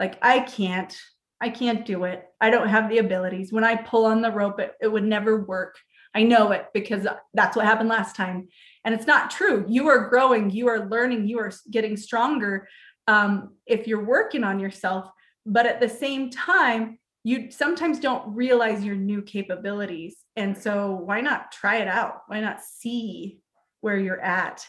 Like, 0.00 0.18
I 0.22 0.40
can't, 0.40 0.96
I 1.40 1.50
can't 1.50 1.86
do 1.86 2.04
it. 2.04 2.24
I 2.40 2.50
don't 2.50 2.68
have 2.68 2.88
the 2.88 2.98
abilities. 2.98 3.52
When 3.52 3.64
I 3.64 3.76
pull 3.76 4.06
on 4.06 4.22
the 4.22 4.32
rope, 4.32 4.58
it, 4.58 4.72
it 4.80 4.88
would 4.88 5.04
never 5.04 5.44
work. 5.44 5.76
I 6.14 6.24
know 6.24 6.50
it 6.50 6.66
because 6.74 7.06
that's 7.34 7.56
what 7.56 7.66
happened 7.66 7.88
last 7.88 8.16
time. 8.16 8.48
And 8.84 8.94
it's 8.94 9.06
not 9.06 9.30
true. 9.30 9.64
You 9.68 9.86
are 9.88 10.08
growing, 10.08 10.50
you 10.50 10.66
are 10.68 10.88
learning, 10.88 11.28
you 11.28 11.38
are 11.38 11.52
getting 11.70 11.96
stronger 11.96 12.66
um, 13.06 13.54
if 13.66 13.86
you're 13.86 14.04
working 14.04 14.42
on 14.42 14.58
yourself. 14.58 15.08
But 15.46 15.66
at 15.66 15.80
the 15.80 15.88
same 15.88 16.30
time, 16.30 16.98
you 17.22 17.50
sometimes 17.50 18.00
don't 18.00 18.34
realize 18.34 18.82
your 18.82 18.96
new 18.96 19.22
capabilities. 19.22 20.16
And 20.36 20.56
so, 20.56 20.92
why 20.92 21.20
not 21.20 21.52
try 21.52 21.76
it 21.76 21.88
out? 21.88 22.22
Why 22.26 22.40
not 22.40 22.62
see 22.62 23.40
where 23.80 23.98
you're 23.98 24.20
at. 24.20 24.66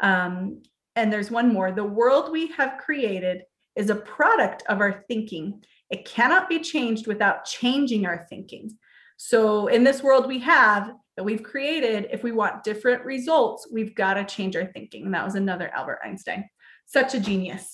Um, 0.00 0.62
and 0.96 1.12
there's 1.12 1.30
one 1.30 1.52
more 1.52 1.72
the 1.72 1.84
world 1.84 2.30
we 2.30 2.48
have 2.48 2.78
created 2.78 3.42
is 3.76 3.90
a 3.90 3.94
product 3.96 4.62
of 4.68 4.80
our 4.80 5.04
thinking. 5.08 5.62
It 5.90 6.04
cannot 6.04 6.48
be 6.48 6.60
changed 6.60 7.06
without 7.06 7.44
changing 7.44 8.06
our 8.06 8.26
thinking. 8.28 8.70
So, 9.16 9.68
in 9.68 9.84
this 9.84 10.02
world 10.02 10.26
we 10.26 10.38
have 10.40 10.92
that 11.16 11.24
we've 11.24 11.42
created, 11.42 12.08
if 12.10 12.22
we 12.22 12.32
want 12.32 12.64
different 12.64 13.04
results, 13.04 13.68
we've 13.70 13.94
got 13.94 14.14
to 14.14 14.24
change 14.24 14.56
our 14.56 14.66
thinking. 14.66 15.04
And 15.04 15.14
that 15.14 15.24
was 15.24 15.34
another 15.34 15.68
Albert 15.74 16.00
Einstein. 16.04 16.48
Such 16.86 17.14
a 17.14 17.20
genius. 17.20 17.72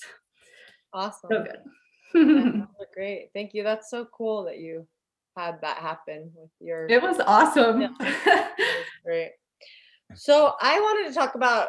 Awesome. 0.93 1.31
So 1.31 1.45
good. 1.45 2.67
great. 2.95 3.31
Thank 3.35 3.55
you. 3.55 3.63
That's 3.63 3.91
so 3.91 4.07
cool 4.07 4.45
that 4.45 4.59
you 4.59 4.87
had 5.37 5.61
that 5.63 5.79
happen 5.79 6.33
with 6.35 6.51
your. 6.61 6.87
It 6.87 7.01
was 7.01 7.21
awesome. 7.21 7.81
Yeah. 7.81 8.49
great. 9.05 9.31
So 10.15 10.55
I 10.61 10.81
wanted 10.81 11.09
to 11.09 11.15
talk 11.15 11.35
about 11.35 11.69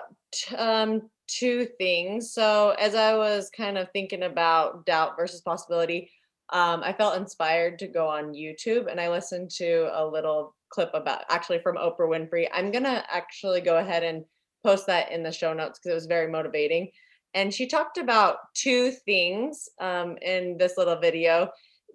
um, 0.57 1.09
two 1.29 1.67
things. 1.77 2.33
So 2.33 2.71
as 2.79 2.95
I 2.95 3.15
was 3.15 3.49
kind 3.55 3.77
of 3.77 3.89
thinking 3.91 4.23
about 4.23 4.85
doubt 4.85 5.15
versus 5.17 5.41
possibility, 5.41 6.11
um, 6.51 6.81
I 6.83 6.93
felt 6.93 7.17
inspired 7.17 7.79
to 7.79 7.87
go 7.87 8.07
on 8.07 8.33
YouTube 8.33 8.89
and 8.89 8.99
I 8.99 9.09
listened 9.09 9.51
to 9.57 9.89
a 9.93 10.05
little 10.05 10.55
clip 10.69 10.89
about 10.93 11.23
actually 11.29 11.59
from 11.59 11.77
Oprah 11.77 11.99
Winfrey. 12.01 12.47
I'm 12.51 12.71
gonna 12.71 13.03
actually 13.09 13.61
go 13.61 13.77
ahead 13.77 14.03
and 14.03 14.25
post 14.65 14.87
that 14.87 15.11
in 15.11 15.23
the 15.23 15.31
show 15.31 15.53
notes 15.53 15.79
because 15.79 15.91
it 15.91 15.95
was 15.95 16.05
very 16.07 16.31
motivating. 16.31 16.89
And 17.35 17.53
she 17.53 17.67
talked 17.67 17.97
about 17.97 18.37
two 18.55 18.91
things 18.91 19.69
um, 19.79 20.17
in 20.21 20.57
this 20.57 20.73
little 20.77 20.99
video 20.99 21.49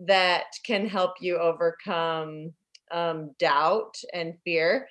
that 0.06 0.44
can 0.64 0.88
help 0.88 1.14
you 1.20 1.38
overcome 1.38 2.52
um, 2.92 3.32
doubt 3.38 3.96
and 4.12 4.34
fear 4.44 4.86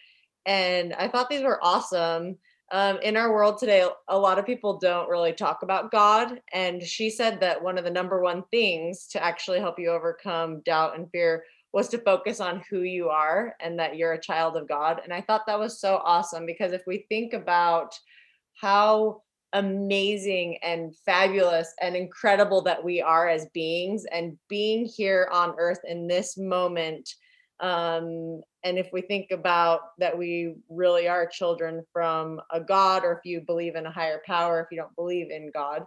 and 0.46 0.94
I 0.94 1.08
thought 1.08 1.30
these 1.30 1.44
were 1.44 1.64
awesome. 1.64 2.38
Um, 2.74 2.98
in 3.04 3.16
our 3.16 3.32
world 3.32 3.60
today, 3.60 3.88
a 4.08 4.18
lot 4.18 4.40
of 4.40 4.48
people 4.48 4.80
don't 4.80 5.08
really 5.08 5.32
talk 5.32 5.62
about 5.62 5.92
God. 5.92 6.42
And 6.54 6.82
she 6.82 7.12
said 7.12 7.40
that 7.40 7.64
one 7.64 7.78
of 7.78 7.84
the 7.84 7.92
number 7.92 8.20
one 8.20 8.44
things 8.50 9.06
to 9.10 9.24
actually 9.24 9.60
help 9.60 9.78
you 9.78 9.92
overcome 9.92 10.62
doubt 10.66 10.98
and 10.98 11.08
fear 11.12 11.44
was 11.72 11.88
to 11.90 12.00
focus 12.00 12.40
on 12.40 12.64
who 12.72 12.82
you 12.82 13.10
are 13.10 13.56
and 13.60 13.78
that 13.78 13.96
you're 13.96 14.14
a 14.14 14.22
child 14.22 14.58
of 14.58 14.68
God. 14.68 15.02
And 15.04 15.14
I 15.14 15.22
thought 15.22 15.46
that 15.46 15.60
was 15.60 15.80
so 15.80 16.02
awesome 16.04 16.48
because 16.48 16.74
if 16.74 16.82
we 16.88 17.06
think 17.10 17.34
about 17.34 17.94
how 18.60 19.22
amazing 19.54 20.58
and 20.64 20.96
fabulous 21.06 21.72
and 21.80 21.96
incredible 21.96 22.64
that 22.64 22.84
we 22.84 23.04
are 23.04 23.30
as 23.30 23.46
beings 23.54 24.04
and 24.12 24.36
being 24.50 24.84
here 24.86 25.30
on 25.32 25.54
earth 25.60 25.82
in 25.88 26.08
this 26.08 26.40
moment 26.40 27.08
um, 27.64 28.42
and 28.66 28.78
if 28.78 28.90
we 28.92 29.02
think 29.02 29.32
about 29.32 29.98
that 29.98 30.16
we 30.16 30.54
really 30.70 31.08
are 31.08 31.26
children 31.26 31.84
from 31.94 32.42
a 32.52 32.60
god 32.60 33.04
or 33.04 33.14
if 33.14 33.20
you 33.24 33.42
believe 33.42 33.76
in 33.76 33.86
a 33.86 33.92
higher 33.92 34.22
power 34.26 34.60
if 34.60 34.68
you 34.70 34.78
don't 34.78 34.96
believe 34.96 35.32
in 35.32 35.50
god 35.54 35.86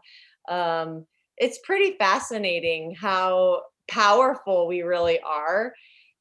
um, 0.49 1.07
it's 1.37 1.59
pretty 1.65 1.97
fascinating 1.99 2.95
how 2.95 3.63
powerful 3.89 4.67
we 4.67 4.83
really 4.83 5.21
are. 5.21 5.75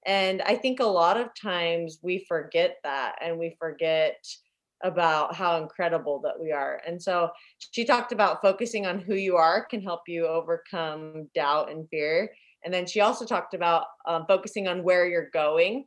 And 0.05 0.41
i 0.43 0.55
think 0.55 0.79
a 0.79 0.85
lot 0.85 1.17
of 1.17 1.29
times 1.41 2.00
we 2.03 2.25
forget 2.27 2.77
that 2.83 3.15
and 3.21 3.39
we 3.39 3.55
forget 3.57 4.24
about 4.83 5.33
how 5.33 5.62
incredible 5.62 6.19
that 6.19 6.39
we 6.39 6.51
are. 6.51 6.81
And 6.85 7.01
so 7.01 7.31
she 7.71 7.85
talked 7.85 8.12
about 8.12 8.41
focusing 8.41 8.85
on 8.85 9.00
who 9.00 9.15
you 9.15 9.35
are 9.38 9.65
can 9.65 9.81
help 9.81 10.01
you 10.07 10.27
overcome 10.27 11.27
doubt 11.33 11.71
and 11.71 11.88
fear 11.89 12.29
and 12.65 12.74
then 12.74 12.86
she 12.86 13.00
also 13.00 13.25
talked 13.25 13.53
about 13.53 13.86
um, 14.05 14.25
focusing 14.27 14.67
on 14.67 14.84
where 14.84 15.07
you're 15.07 15.29
going 15.31 15.86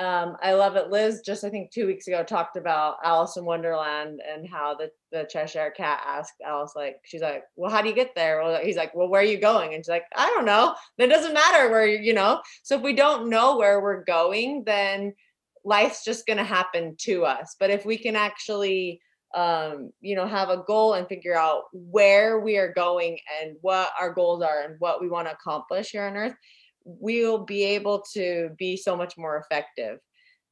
um, 0.00 0.38
I 0.42 0.54
love 0.54 0.76
it. 0.76 0.88
Liz 0.88 1.20
just 1.26 1.44
I 1.44 1.50
think 1.50 1.70
two 1.70 1.86
weeks 1.86 2.06
ago 2.06 2.24
talked 2.24 2.56
about 2.56 2.96
Alice 3.04 3.36
in 3.36 3.44
Wonderland 3.44 4.22
and 4.26 4.48
how 4.48 4.74
the, 4.74 4.90
the 5.12 5.28
Cheshire 5.30 5.74
cat 5.76 6.02
asked 6.06 6.40
Alice 6.44 6.72
like 6.74 6.96
she's 7.04 7.20
like, 7.20 7.44
well, 7.54 7.70
how 7.70 7.82
do 7.82 7.88
you 7.90 7.94
get 7.94 8.14
there? 8.14 8.42
Well, 8.42 8.58
he's 8.62 8.76
like, 8.76 8.94
well, 8.94 9.08
where 9.08 9.20
are 9.20 9.24
you 9.24 9.38
going? 9.38 9.74
And 9.74 9.84
she's 9.84 9.90
like, 9.90 10.06
I 10.16 10.26
don't 10.28 10.46
know. 10.46 10.74
It 10.96 11.08
doesn't 11.08 11.34
matter 11.34 11.68
where 11.68 11.86
you 11.86 11.98
you 11.98 12.14
know. 12.14 12.40
So 12.62 12.76
if 12.76 12.82
we 12.82 12.94
don't 12.94 13.28
know 13.28 13.58
where 13.58 13.82
we're 13.82 14.04
going, 14.04 14.62
then 14.64 15.14
life's 15.66 16.02
just 16.02 16.26
going 16.26 16.38
to 16.38 16.44
happen 16.44 16.96
to 17.00 17.26
us. 17.26 17.56
But 17.60 17.68
if 17.68 17.84
we 17.84 17.98
can 17.98 18.16
actually 18.16 19.02
um, 19.34 19.92
you 20.00 20.16
know, 20.16 20.26
have 20.26 20.48
a 20.48 20.62
goal 20.66 20.94
and 20.94 21.06
figure 21.06 21.36
out 21.36 21.64
where 21.72 22.40
we 22.40 22.56
are 22.56 22.72
going 22.72 23.18
and 23.40 23.56
what 23.60 23.90
our 23.98 24.12
goals 24.12 24.42
are 24.42 24.62
and 24.62 24.76
what 24.80 25.00
we 25.00 25.08
want 25.08 25.28
to 25.28 25.34
accomplish 25.34 25.90
here 25.90 26.04
on 26.04 26.16
earth, 26.16 26.34
we'll 26.84 27.44
be 27.44 27.62
able 27.62 28.02
to 28.14 28.50
be 28.58 28.76
so 28.76 28.96
much 28.96 29.16
more 29.16 29.38
effective. 29.38 29.98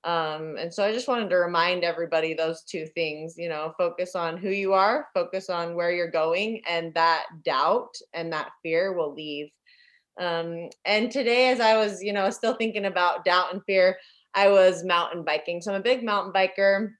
Um, 0.04 0.56
and 0.58 0.72
so 0.72 0.84
I 0.84 0.92
just 0.92 1.08
wanted 1.08 1.28
to 1.30 1.36
remind 1.36 1.82
everybody 1.82 2.32
those 2.32 2.62
two 2.62 2.86
things, 2.94 3.34
you 3.36 3.48
know, 3.48 3.74
focus 3.76 4.14
on 4.14 4.36
who 4.36 4.50
you 4.50 4.72
are, 4.72 5.08
focus 5.12 5.50
on 5.50 5.74
where 5.74 5.90
you're 5.90 6.10
going, 6.10 6.62
and 6.68 6.94
that 6.94 7.26
doubt 7.44 7.94
and 8.14 8.32
that 8.32 8.50
fear 8.62 8.92
will 8.92 9.12
leave. 9.12 9.50
Um, 10.20 10.68
and 10.84 11.10
today, 11.10 11.50
as 11.50 11.60
I 11.60 11.76
was, 11.76 12.02
you 12.02 12.12
know, 12.12 12.30
still 12.30 12.54
thinking 12.54 12.84
about 12.84 13.24
doubt 13.24 13.52
and 13.52 13.62
fear, 13.64 13.98
I 14.34 14.48
was 14.48 14.84
mountain 14.84 15.24
biking. 15.24 15.60
So 15.60 15.72
I'm 15.72 15.80
a 15.80 15.82
big 15.82 16.04
mountain 16.04 16.32
biker. 16.32 16.90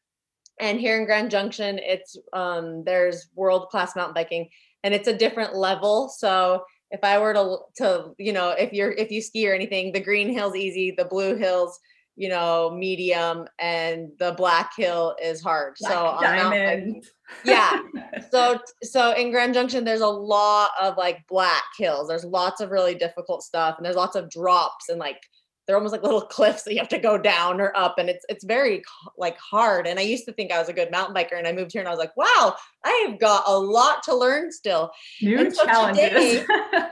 And 0.60 0.80
here 0.80 0.98
in 0.98 1.06
Grand 1.06 1.30
Junction, 1.30 1.78
it's 1.78 2.16
um, 2.32 2.84
there's 2.84 3.28
world 3.34 3.68
class 3.68 3.94
mountain 3.94 4.14
biking, 4.14 4.48
and 4.82 4.94
it's 4.94 5.08
a 5.08 5.16
different 5.16 5.54
level. 5.54 6.08
So 6.08 6.64
if 6.90 7.00
I 7.02 7.18
were 7.18 7.34
to 7.34 7.58
to 7.76 8.14
you 8.18 8.32
know 8.32 8.50
if 8.50 8.72
you're 8.72 8.92
if 8.92 9.10
you 9.10 9.22
ski 9.22 9.48
or 9.48 9.54
anything, 9.54 9.92
the 9.92 10.00
green 10.00 10.32
hill's 10.32 10.56
easy, 10.56 10.94
the 10.96 11.04
blue 11.04 11.36
hills 11.36 11.78
you 12.18 12.28
know 12.28 12.70
medium, 12.70 13.46
and 13.58 14.10
the 14.18 14.32
black 14.32 14.72
hill 14.76 15.14
is 15.22 15.40
hard. 15.40 15.74
Black 15.80 15.92
so 15.92 16.18
diamond. 16.20 17.04
yeah. 17.44 17.80
so 18.30 18.58
so 18.82 19.12
in 19.12 19.30
Grand 19.30 19.54
Junction, 19.54 19.84
there's 19.84 20.00
a 20.00 20.08
lot 20.08 20.70
of 20.82 20.96
like 20.96 21.26
black 21.28 21.64
hills. 21.78 22.08
There's 22.08 22.24
lots 22.24 22.60
of 22.60 22.70
really 22.70 22.96
difficult 22.96 23.42
stuff, 23.42 23.76
and 23.78 23.86
there's 23.86 23.96
lots 23.96 24.16
of 24.16 24.28
drops 24.30 24.88
and 24.88 24.98
like 24.98 25.20
they're 25.68 25.76
almost 25.76 25.92
like 25.92 26.02
little 26.02 26.20
cliffs 26.36 26.62
that 26.62 26.72
you 26.72 26.78
have 26.78 26.88
to 26.88 26.98
go 26.98 27.18
down 27.18 27.60
or 27.60 27.76
up 27.76 27.98
and 27.98 28.08
it's 28.08 28.24
it's 28.28 28.42
very 28.42 28.82
like 29.16 29.38
hard 29.38 29.86
and 29.86 29.98
i 29.98 30.02
used 30.02 30.24
to 30.24 30.32
think 30.32 30.50
i 30.50 30.58
was 30.58 30.68
a 30.68 30.72
good 30.72 30.90
mountain 30.90 31.14
biker 31.14 31.36
and 31.36 31.46
i 31.46 31.52
moved 31.52 31.70
here 31.72 31.80
and 31.80 31.88
i 31.88 31.90
was 31.90 31.98
like 31.98 32.16
wow 32.16 32.54
i 32.84 33.06
have 33.06 33.20
got 33.20 33.44
a 33.46 33.56
lot 33.56 34.02
to 34.02 34.16
learn 34.16 34.50
still. 34.50 34.90
New 35.20 35.38
and 35.38 35.54
so 35.54 35.64
challenges. 35.66 36.08
today, 36.08 36.44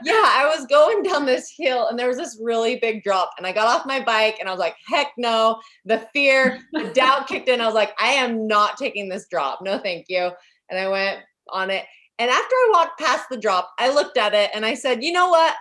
yeah 0.03 0.13
i 0.13 0.51
was 0.55 0.65
going 0.67 1.01
down 1.01 1.25
this 1.25 1.51
hill 1.57 1.87
and 1.87 1.97
there 1.97 2.07
was 2.07 2.17
this 2.17 2.39
really 2.41 2.77
big 2.77 3.03
drop 3.03 3.31
and 3.37 3.47
i 3.47 3.51
got 3.51 3.67
off 3.67 3.85
my 3.85 3.99
bike 3.99 4.37
and 4.39 4.47
i 4.47 4.51
was 4.51 4.59
like 4.59 4.75
heck 4.87 5.07
no. 5.17 5.59
The 5.85 6.07
fear 6.13 6.59
the 6.73 6.83
doubt 6.93 7.27
kicked 7.27 7.49
in. 7.49 7.61
I 7.61 7.65
was 7.65 7.73
like 7.73 7.93
i 7.99 8.09
am 8.09 8.47
not 8.47 8.77
taking 8.77 9.09
this 9.09 9.27
drop. 9.29 9.61
No 9.61 9.79
thank 9.79 10.05
you. 10.07 10.29
And 10.69 10.79
i 10.79 10.87
went 10.87 11.19
on 11.49 11.71
it 11.71 11.85
and 12.19 12.29
after 12.29 12.53
i 12.55 12.69
walked 12.73 12.99
past 12.99 13.25
the 13.29 13.37
drop 13.37 13.71
i 13.79 13.89
looked 13.89 14.17
at 14.17 14.33
it 14.33 14.51
and 14.53 14.65
i 14.65 14.73
said 14.73 15.01
you 15.01 15.13
know 15.13 15.29
what 15.29 15.55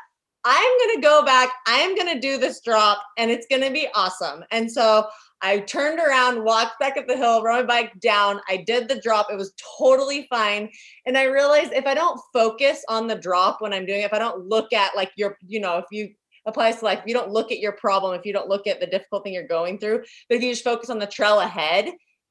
I'm 0.48 0.78
going 0.78 0.94
to 0.94 1.02
go 1.02 1.24
back. 1.24 1.50
I 1.66 1.78
am 1.78 1.96
going 1.96 2.14
to 2.14 2.20
do 2.20 2.38
this 2.38 2.60
drop 2.60 3.02
and 3.18 3.32
it's 3.32 3.48
going 3.50 3.62
to 3.62 3.70
be 3.70 3.88
awesome. 3.96 4.44
And 4.52 4.70
so 4.70 5.08
I 5.42 5.58
turned 5.58 5.98
around, 5.98 6.44
walked 6.44 6.78
back 6.78 6.96
up 6.96 7.08
the 7.08 7.16
hill, 7.16 7.42
rode 7.42 7.66
my 7.66 7.82
bike 7.82 7.98
down. 7.98 8.40
I 8.48 8.58
did 8.58 8.88
the 8.88 9.00
drop. 9.00 9.26
It 9.28 9.36
was 9.36 9.52
totally 9.76 10.28
fine. 10.30 10.70
And 11.04 11.18
I 11.18 11.24
realized 11.24 11.72
if 11.72 11.84
I 11.84 11.94
don't 11.94 12.20
focus 12.32 12.84
on 12.88 13.08
the 13.08 13.16
drop 13.16 13.60
when 13.60 13.72
I'm 13.72 13.86
doing 13.86 14.02
it, 14.02 14.04
if 14.04 14.12
I 14.12 14.20
don't 14.20 14.46
look 14.46 14.72
at 14.72 14.94
like 14.94 15.10
your, 15.16 15.36
you 15.48 15.58
know, 15.58 15.78
if 15.78 15.86
you 15.90 16.14
applies 16.46 16.76
to 16.78 16.84
life, 16.84 17.00
if 17.00 17.06
you 17.06 17.14
don't 17.14 17.32
look 17.32 17.50
at 17.50 17.58
your 17.58 17.72
problem, 17.72 18.14
if 18.14 18.24
you 18.24 18.32
don't 18.32 18.48
look 18.48 18.68
at 18.68 18.78
the 18.78 18.86
difficult 18.86 19.24
thing 19.24 19.34
you're 19.34 19.48
going 19.48 19.80
through, 19.80 20.04
but 20.28 20.36
if 20.36 20.42
you 20.44 20.52
just 20.52 20.62
focus 20.62 20.90
on 20.90 21.00
the 21.00 21.06
trail 21.06 21.40
ahead, 21.40 21.86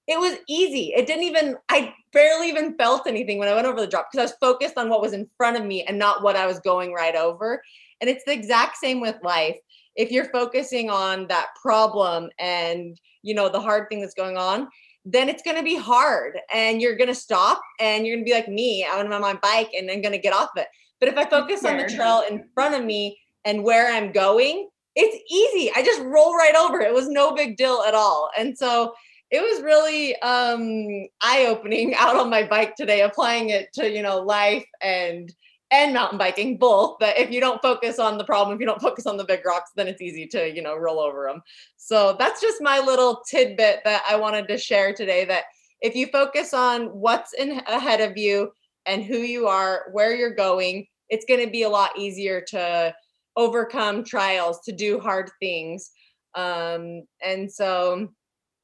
it 0.08 0.20
was 0.20 0.38
easy. 0.48 0.94
It 0.96 1.06
didn't 1.06 1.24
even, 1.24 1.58
I 1.68 1.94
barely 2.14 2.48
even 2.48 2.78
felt 2.78 3.08
anything 3.08 3.40
when 3.40 3.50
I 3.50 3.56
went 3.56 3.68
over 3.68 3.82
the 3.82 3.88
drop 3.88 4.08
because 4.10 4.20
I 4.22 4.32
was 4.32 4.38
focused 4.40 4.78
on 4.78 4.88
what 4.88 5.02
was 5.02 5.14
in 5.14 5.30
front 5.36 5.58
of 5.58 5.66
me 5.66 5.84
and 5.84 6.00
not 6.00 6.24
what 6.24 6.36
I 6.36 6.46
was 6.46 6.60
going 6.60 6.94
right 6.94 7.16
over. 7.16 7.62
And 8.02 8.10
it's 8.10 8.24
the 8.26 8.34
exact 8.34 8.78
same 8.78 9.02
with 9.02 9.16
life. 9.24 9.58
If 9.96 10.12
you're 10.12 10.30
focusing 10.32 10.90
on 10.90 11.28
that 11.28 11.48
problem 11.62 12.30
and 12.40 13.00
you 13.24 13.34
know 13.34 13.50
the 13.50 13.62
hard 13.62 13.90
thing 13.90 14.02
that's 14.02 14.14
going 14.14 14.38
on 14.38 14.68
then 15.08 15.30
it's 15.30 15.44
going 15.44 15.56
to 15.56 15.64
be 15.64 15.78
hard 15.78 16.40
and 16.52 16.82
you're 16.82 16.96
going 16.96 17.08
to 17.08 17.14
stop 17.14 17.62
and 17.80 18.08
you're 18.08 18.16
going 18.16 18.26
to 18.26 18.30
be 18.30 18.34
like 18.34 18.48
me. 18.48 18.84
I'm 18.84 19.14
on 19.14 19.22
my 19.22 19.36
bike 19.36 19.70
and 19.78 19.90
i'm 19.92 20.02
going 20.02 20.14
to 20.14 20.18
get 20.18 20.34
off 20.34 20.50
it. 20.56 20.68
But 21.00 21.10
if 21.10 21.18
i 21.18 21.26
focus 21.26 21.64
on 21.64 21.78
the 21.78 21.88
trail 21.88 22.24
in 22.28 22.44
front 22.56 22.74
of 22.74 22.84
me 22.84 23.20
and 23.46 23.64
where 23.64 23.94
i'm 23.94 24.12
going 24.12 24.68
it's 24.96 25.18
easy. 25.30 25.72
I 25.76 25.84
just 25.84 26.02
roll 26.02 26.34
right 26.36 26.56
over. 26.56 26.80
It 26.80 26.94
was 26.94 27.10
no 27.10 27.36
big 27.36 27.58
deal 27.58 27.84
at 27.86 27.94
all. 27.94 28.30
And 28.38 28.58
so 28.58 28.94
it 29.32 29.42
was 29.42 29.62
really 29.64 30.16
um 30.22 31.08
eye-opening 31.22 31.96
out 31.98 32.16
on 32.16 32.30
my 32.30 32.44
bike 32.44 32.76
today 32.76 33.02
applying 33.02 33.50
it 33.50 33.74
to 33.74 33.90
you 33.90 34.02
know 34.02 34.20
life 34.20 34.66
and 34.82 35.34
and 35.76 35.94
mountain 35.94 36.18
biking 36.18 36.58
both 36.58 36.98
but 37.00 37.18
if 37.18 37.30
you 37.32 37.40
don't 37.40 37.62
focus 37.62 38.00
on 38.00 38.18
the 38.18 38.24
problem 38.24 38.56
if 38.56 38.60
you 38.62 38.66
don't 38.66 38.82
focus 38.82 39.06
on 39.06 39.18
the 39.18 39.24
big 39.24 39.46
rocks 39.46 39.72
then 39.76 39.88
it's 39.88 40.02
easy 40.02 40.26
to 40.26 40.54
you 40.54 40.62
know 40.62 40.76
roll 40.76 41.00
over 41.00 41.28
them 41.28 41.42
so 41.78 42.16
that's 42.18 42.42
just 42.42 42.62
my 42.62 42.80
little 42.80 43.22
tidbit 43.30 43.82
that 43.84 44.02
i 44.10 44.16
wanted 44.16 44.48
to 44.48 44.58
share 44.58 44.94
today 44.94 45.26
that 45.26 45.44
if 45.82 45.96
you 45.96 46.08
focus 46.08 46.54
on 46.54 46.86
what's 46.88 47.34
in 47.34 47.62
ahead 47.68 48.02
of 48.02 48.18
you 48.18 48.52
and 48.86 49.04
who 49.04 49.18
you 49.18 49.48
are 49.48 49.88
where 49.92 50.16
you're 50.16 50.34
going 50.34 50.86
it's 51.10 51.26
going 51.26 51.44
to 51.44 51.52
be 51.52 51.64
a 51.64 51.70
lot 51.70 51.92
easier 51.98 52.42
to 52.42 52.94
overcome 53.36 54.04
trials 54.04 54.62
to 54.62 54.72
do 54.72 55.00
hard 55.00 55.30
things 55.40 55.92
um 56.36 57.04
and 57.24 57.52
so 57.52 58.08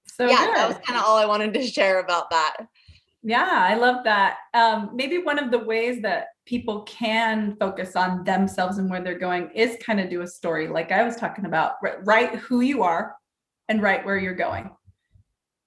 so 0.08 0.28
yeah 0.28 0.46
good. 0.46 0.56
that 0.56 0.68
was 0.68 0.78
kind 0.86 0.98
of 0.98 1.06
all 1.06 1.18
i 1.18 1.26
wanted 1.26 1.54
to 1.54 1.66
share 1.66 2.00
about 2.00 2.30
that 2.30 2.68
yeah, 3.24 3.68
I 3.70 3.76
love 3.76 4.04
that. 4.04 4.38
Um, 4.54 4.92
maybe 4.94 5.20
one 5.20 5.38
of 5.38 5.52
the 5.52 5.60
ways 5.60 6.02
that 6.02 6.28
people 6.52 6.82
can 6.82 7.56
focus 7.62 7.96
on 7.96 8.26
themselves 8.26 8.78
and 8.78 8.90
where 8.90 9.02
they're 9.02 9.18
going 9.18 9.50
is 9.56 9.78
kind 9.82 10.02
of 10.02 10.10
do 10.10 10.20
a 10.22 10.28
story, 10.28 10.68
like 10.68 10.92
I 10.92 11.02
was 11.02 11.16
talking 11.16 11.46
about. 11.46 11.76
Write 12.04 12.36
who 12.36 12.60
you 12.60 12.84
are 12.84 13.16
and 13.70 13.82
write 13.82 14.06
where 14.06 14.18
you're 14.18 14.36
going. 14.36 14.70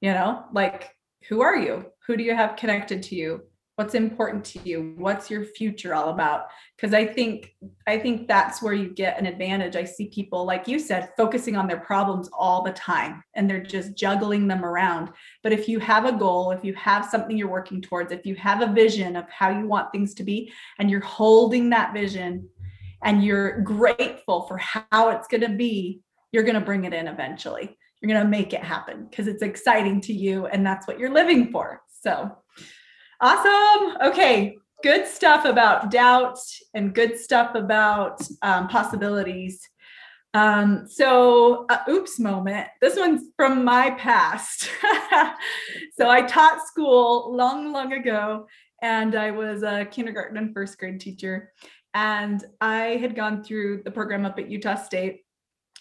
You 0.02 0.12
know, 0.12 0.44
like 0.52 0.90
who 1.26 1.40
are 1.40 1.56
you? 1.56 1.86
Who 2.06 2.18
do 2.18 2.22
you 2.22 2.34
have 2.34 2.56
connected 2.56 3.02
to 3.04 3.14
you? 3.14 3.44
What's 3.76 3.94
important 3.94 4.44
to 4.44 4.60
you 4.60 4.94
what's 4.98 5.28
your 5.28 5.44
future 5.44 5.94
all 5.94 6.10
about? 6.10 6.46
Because 6.76 6.94
i 6.94 7.04
think 7.04 7.54
i 7.86 7.98
think 7.98 8.28
that's 8.28 8.62
where 8.62 8.74
you 8.74 8.88
get 8.88 9.18
an 9.18 9.26
advantage. 9.26 9.76
I 9.76 9.84
see 9.84 10.08
people 10.08 10.44
like 10.44 10.68
you 10.68 10.78
said 10.78 11.10
focusing 11.16 11.56
on 11.56 11.66
their 11.66 11.80
problems 11.80 12.28
all 12.32 12.62
the 12.62 12.72
time 12.72 13.22
and 13.34 13.48
they're 13.48 13.62
just 13.62 13.96
juggling 13.96 14.46
them 14.46 14.64
around. 14.64 15.10
But 15.42 15.52
if 15.52 15.68
you 15.68 15.78
have 15.80 16.04
a 16.04 16.12
goal 16.12 16.50
if 16.52 16.64
you 16.64 16.74
have 16.74 17.04
something 17.04 17.36
you're 17.36 17.48
working 17.48 17.80
towards 17.80 18.12
if 18.12 18.24
you 18.24 18.34
have 18.36 18.62
a 18.62 18.72
vision 18.72 19.16
of 19.16 19.28
how 19.28 19.50
you 19.50 19.66
want 19.66 19.92
things 19.92 20.14
to 20.14 20.24
be 20.24 20.52
and 20.78 20.90
you're 20.90 21.00
holding 21.00 21.70
that 21.70 21.92
vision 21.92 22.48
and 23.02 23.22
you're 23.22 23.60
grateful 23.60 24.42
for 24.42 24.56
how 24.56 25.10
it's 25.10 25.28
going 25.28 25.42
to 25.42 25.50
be 25.50 26.00
you're 26.34 26.42
going 26.42 26.56
to 26.56 26.60
bring 26.60 26.84
it 26.84 26.92
in 26.92 27.06
eventually. 27.06 27.78
You're 28.00 28.12
going 28.12 28.24
to 28.24 28.28
make 28.28 28.52
it 28.52 28.62
happen 28.62 29.06
because 29.08 29.28
it's 29.28 29.40
exciting 29.40 30.00
to 30.02 30.12
you 30.12 30.46
and 30.46 30.66
that's 30.66 30.86
what 30.88 30.98
you're 30.98 31.14
living 31.14 31.52
for. 31.52 31.80
So 32.02 32.36
Awesome. 33.24 33.96
Okay. 34.02 34.58
Good 34.82 35.06
stuff 35.06 35.46
about 35.46 35.90
doubt 35.90 36.38
and 36.74 36.94
good 36.94 37.18
stuff 37.18 37.54
about 37.54 38.20
um, 38.42 38.68
possibilities. 38.68 39.66
Um, 40.34 40.86
so, 40.86 41.64
uh, 41.70 41.78
oops 41.88 42.18
moment. 42.18 42.68
This 42.82 42.98
one's 42.98 43.30
from 43.38 43.64
my 43.64 43.92
past. 43.92 44.68
so, 45.96 46.10
I 46.10 46.20
taught 46.20 46.66
school 46.66 47.34
long, 47.34 47.72
long 47.72 47.94
ago, 47.94 48.46
and 48.82 49.14
I 49.14 49.30
was 49.30 49.62
a 49.62 49.86
kindergarten 49.86 50.36
and 50.36 50.52
first 50.52 50.76
grade 50.76 51.00
teacher. 51.00 51.50
And 51.94 52.44
I 52.60 52.98
had 53.00 53.16
gone 53.16 53.42
through 53.42 53.84
the 53.84 53.90
program 53.90 54.26
up 54.26 54.38
at 54.38 54.50
Utah 54.50 54.74
State. 54.74 55.22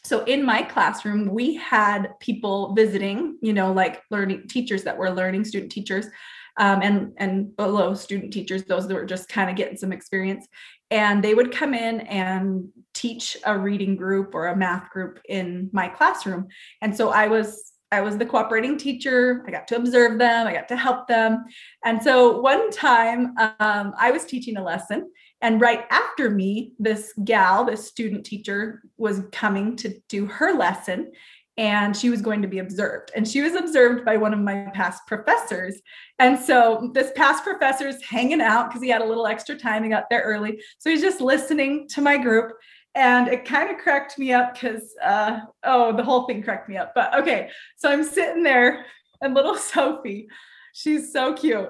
So, 0.05 0.23
in 0.23 0.45
my 0.45 0.61
classroom, 0.61 1.25
we 1.25 1.55
had 1.55 2.13
people 2.21 2.73
visiting, 2.73 3.37
you 3.41 3.51
know, 3.51 3.73
like 3.73 4.01
learning 4.11 4.47
teachers 4.47 4.83
that 4.83 4.97
were 4.97 5.11
learning, 5.11 5.43
student 5.43 5.73
teachers 5.73 6.07
um, 6.57 6.81
and 6.81 7.13
and 7.17 7.55
below 7.55 7.93
student 7.93 8.33
teachers, 8.33 8.63
those 8.63 8.87
that 8.87 8.93
were 8.93 9.05
just 9.05 9.29
kind 9.29 9.49
of 9.49 9.55
getting 9.55 9.77
some 9.77 9.91
experience, 9.91 10.47
and 10.91 11.23
they 11.23 11.33
would 11.33 11.51
come 11.51 11.73
in 11.73 12.01
and 12.01 12.69
teach 12.93 13.37
a 13.45 13.57
reading 13.57 13.95
group 13.95 14.35
or 14.35 14.47
a 14.47 14.55
math 14.55 14.89
group 14.89 15.19
in 15.27 15.69
my 15.73 15.87
classroom. 15.87 16.47
And 16.81 16.95
so 16.95 17.09
I 17.09 17.27
was 17.27 17.73
I 17.91 18.01
was 18.01 18.17
the 18.17 18.25
cooperating 18.25 18.77
teacher. 18.77 19.43
I 19.47 19.51
got 19.51 19.67
to 19.67 19.75
observe 19.75 20.17
them. 20.17 20.47
I 20.47 20.53
got 20.53 20.67
to 20.69 20.75
help 20.75 21.07
them. 21.07 21.45
And 21.85 22.01
so 22.01 22.39
one 22.39 22.71
time 22.71 23.35
um, 23.59 23.93
I 23.99 24.09
was 24.11 24.25
teaching 24.25 24.57
a 24.57 24.63
lesson, 24.63 25.11
and 25.41 25.61
right 25.61 25.85
after 25.91 26.29
me, 26.29 26.73
this 26.79 27.13
gal, 27.23 27.65
this 27.65 27.87
student 27.87 28.25
teacher, 28.25 28.81
was 28.97 29.21
coming 29.31 29.75
to 29.77 29.93
do 30.09 30.25
her 30.25 30.53
lesson 30.53 31.11
and 31.57 31.95
she 31.95 32.09
was 32.09 32.21
going 32.21 32.41
to 32.41 32.47
be 32.47 32.59
observed. 32.59 33.11
And 33.15 33.27
she 33.27 33.41
was 33.41 33.53
observed 33.53 34.05
by 34.05 34.17
one 34.17 34.33
of 34.33 34.39
my 34.39 34.69
past 34.73 35.05
professors. 35.05 35.79
And 36.19 36.39
so 36.39 36.89
this 36.93 37.11
past 37.15 37.43
professor's 37.43 38.01
hanging 38.01 38.41
out 38.41 38.69
because 38.69 38.81
he 38.81 38.89
had 38.89 39.01
a 39.01 39.05
little 39.05 39.27
extra 39.27 39.55
time. 39.55 39.83
He 39.83 39.89
got 39.89 40.09
there 40.09 40.21
early. 40.21 40.61
So 40.79 40.89
he's 40.89 41.01
just 41.01 41.21
listening 41.21 41.87
to 41.89 42.01
my 42.01 42.17
group. 42.17 42.53
And 42.95 43.27
it 43.27 43.45
kind 43.45 43.69
of 43.69 43.77
cracked 43.77 44.17
me 44.17 44.33
up 44.33 44.53
because, 44.53 44.93
uh, 45.03 45.39
oh, 45.63 45.95
the 45.95 46.03
whole 46.03 46.25
thing 46.25 46.43
cracked 46.43 46.69
me 46.69 46.77
up. 46.77 46.93
But 46.93 47.15
okay, 47.19 47.49
so 47.75 47.89
I'm 47.89 48.03
sitting 48.03 48.43
there, 48.43 48.85
and 49.21 49.33
little 49.33 49.55
Sophie, 49.57 50.27
she's 50.73 51.11
so 51.11 51.33
cute. 51.33 51.69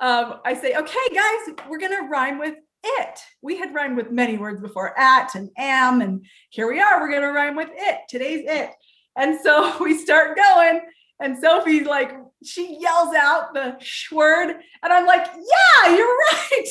Um, 0.00 0.40
I 0.44 0.54
say, 0.54 0.74
okay, 0.74 1.14
guys, 1.14 1.56
we're 1.68 1.78
going 1.78 1.96
to 1.96 2.08
rhyme 2.08 2.38
with 2.38 2.54
it. 2.82 3.18
We 3.42 3.58
had 3.58 3.74
rhymed 3.74 3.96
with 3.96 4.10
many 4.10 4.38
words 4.38 4.60
before, 4.62 4.98
at 4.98 5.34
and 5.34 5.50
am, 5.58 6.00
and 6.00 6.24
here 6.50 6.70
we 6.70 6.80
are. 6.80 7.00
We're 7.00 7.10
going 7.10 7.22
to 7.22 7.32
rhyme 7.32 7.54
with 7.54 7.70
it. 7.72 8.00
Today's 8.08 8.44
it. 8.46 8.70
And 9.16 9.38
so 9.40 9.76
we 9.82 9.96
start 9.98 10.36
going, 10.36 10.80
and 11.20 11.38
Sophie's 11.38 11.86
like, 11.86 12.12
she 12.44 12.76
yells 12.80 13.14
out 13.14 13.54
the 13.54 13.76
sh 13.80 14.10
word, 14.10 14.56
and 14.82 14.92
I'm 14.92 15.06
like, 15.06 15.26
yeah, 15.26 15.96
you're 15.96 16.16
right. 16.32 16.66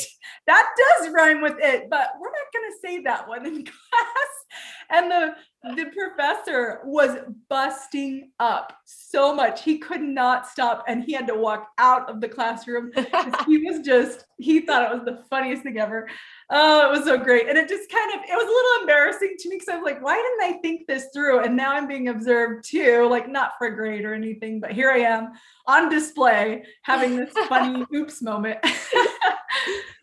That 0.48 0.68
does 0.78 1.14
rhyme 1.14 1.42
with 1.42 1.56
it, 1.60 1.90
but 1.90 2.10
we're 2.20 2.30
not 2.30 2.54
going 2.54 2.72
to 2.72 2.88
say 2.88 3.04
that 3.04 3.28
one 3.28 3.46
in 3.46 3.64
class. 3.64 4.32
And 4.92 5.10
the 5.10 5.36
the 5.64 5.86
professor 5.96 6.80
was 6.84 7.18
busting 7.48 8.32
up 8.40 8.74
so 8.84 9.34
much. 9.34 9.64
He 9.64 9.78
could 9.78 10.02
not 10.02 10.48
stop 10.48 10.84
and 10.88 11.04
he 11.04 11.14
had 11.14 11.28
to 11.28 11.36
walk 11.36 11.68
out 11.78 12.10
of 12.10 12.20
the 12.20 12.28
classroom. 12.28 12.92
he 13.46 13.60
was 13.60 13.80
just, 13.86 14.26
he 14.40 14.62
thought 14.62 14.92
it 14.92 14.96
was 14.96 15.06
the 15.06 15.24
funniest 15.30 15.62
thing 15.62 15.78
ever. 15.78 16.10
Oh, 16.50 16.88
it 16.88 16.98
was 16.98 17.06
so 17.06 17.16
great. 17.16 17.48
And 17.48 17.60
it 17.60 17.70
just 17.70 17.92
kind 17.92 18.12
of, 18.16 18.22
it 18.28 18.34
was 18.34 18.44
a 18.44 18.48
little 18.48 18.82
embarrassing 18.82 19.36
to 19.38 19.50
me 19.50 19.58
because 19.58 19.70
I 19.70 19.76
was 19.76 19.86
like, 19.86 20.04
why 20.04 20.16
didn't 20.16 20.56
I 20.56 20.60
think 20.62 20.88
this 20.88 21.10
through? 21.14 21.44
And 21.44 21.56
now 21.56 21.74
I'm 21.74 21.88
being 21.88 22.08
observed 22.08 22.66
too, 22.68 23.08
like 23.08 23.30
not 23.30 23.52
for 23.60 23.68
a 23.68 23.76
grade 23.76 24.04
or 24.04 24.16
anything, 24.16 24.60
but 24.60 24.72
here 24.72 24.90
I 24.90 25.00
am 25.00 25.34
on 25.68 25.90
display 25.90 26.64
having 26.82 27.18
this 27.18 27.34
funny 27.48 27.86
oops 27.94 28.24
moment. 28.24 28.58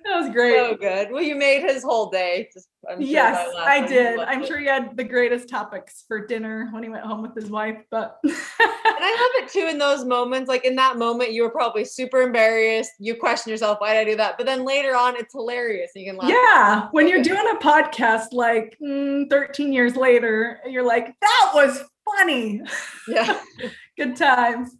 that 0.08 0.20
was 0.20 0.30
great. 0.30 0.56
So 0.56 0.74
good. 0.76 1.10
Well, 1.10 1.22
you 1.22 1.36
made 1.36 1.62
his 1.62 1.82
whole 1.82 2.10
day. 2.10 2.48
Just, 2.52 2.68
sure 2.88 3.00
yes, 3.00 3.48
I 3.58 3.86
did. 3.86 4.18
I'm 4.20 4.44
sure 4.44 4.58
he 4.58 4.66
had 4.66 4.96
the 4.96 5.04
greatest 5.04 5.48
topics 5.48 6.04
for 6.08 6.26
dinner 6.26 6.68
when 6.72 6.82
he 6.82 6.88
went 6.88 7.04
home 7.04 7.22
with 7.22 7.34
his 7.34 7.50
wife, 7.50 7.78
but 7.90 8.18
and 8.24 8.32
I 8.32 9.32
love 9.38 9.44
it 9.44 9.52
too 9.52 9.66
in 9.68 9.78
those 9.78 10.04
moments. 10.04 10.48
Like 10.48 10.64
in 10.64 10.76
that 10.76 10.96
moment, 10.96 11.32
you 11.32 11.42
were 11.42 11.50
probably 11.50 11.84
super 11.84 12.22
embarrassed. 12.22 12.92
You 12.98 13.16
question 13.16 13.50
yourself, 13.50 13.78
why 13.80 13.92
did 13.94 14.00
I 14.00 14.10
do 14.10 14.16
that? 14.16 14.36
But 14.38 14.46
then 14.46 14.64
later 14.64 14.96
on, 14.96 15.16
it's 15.16 15.34
hilarious. 15.34 15.90
You 15.94 16.06
can 16.06 16.16
laugh. 16.16 16.30
Yeah. 16.30 16.88
When 16.92 17.08
you're 17.08 17.22
doing 17.22 17.44
a 17.52 17.58
podcast 17.58 18.32
like 18.32 18.76
mm, 18.82 19.28
13 19.28 19.72
years 19.72 19.96
later, 19.96 20.60
you're 20.66 20.86
like, 20.86 21.14
that 21.20 21.50
was 21.54 21.82
funny. 22.04 22.62
Yeah. 23.06 23.40
Good 23.98 24.16
times. 24.16 24.76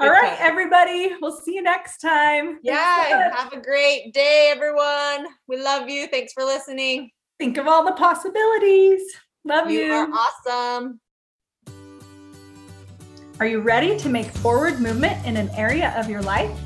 All 0.00 0.08
right, 0.08 0.36
everybody. 0.38 1.10
We'll 1.20 1.36
see 1.36 1.56
you 1.56 1.62
next 1.62 1.98
time. 1.98 2.60
Yeah. 2.62 3.34
Have 3.34 3.52
a 3.52 3.60
great 3.60 4.14
day, 4.14 4.52
everyone. 4.54 5.26
We 5.48 5.60
love 5.60 5.88
you. 5.88 6.06
Thanks 6.06 6.32
for 6.32 6.44
listening. 6.44 7.10
Think 7.40 7.56
of 7.56 7.66
all 7.66 7.84
the 7.84 7.92
possibilities. 7.92 9.02
Love 9.44 9.70
you. 9.70 9.86
You 9.86 9.92
are 9.92 10.08
awesome. 10.12 11.00
Are 13.40 13.46
you 13.46 13.60
ready 13.60 13.98
to 13.98 14.08
make 14.08 14.26
forward 14.26 14.78
movement 14.78 15.26
in 15.26 15.36
an 15.36 15.50
area 15.50 15.92
of 15.96 16.08
your 16.08 16.22
life? 16.22 16.56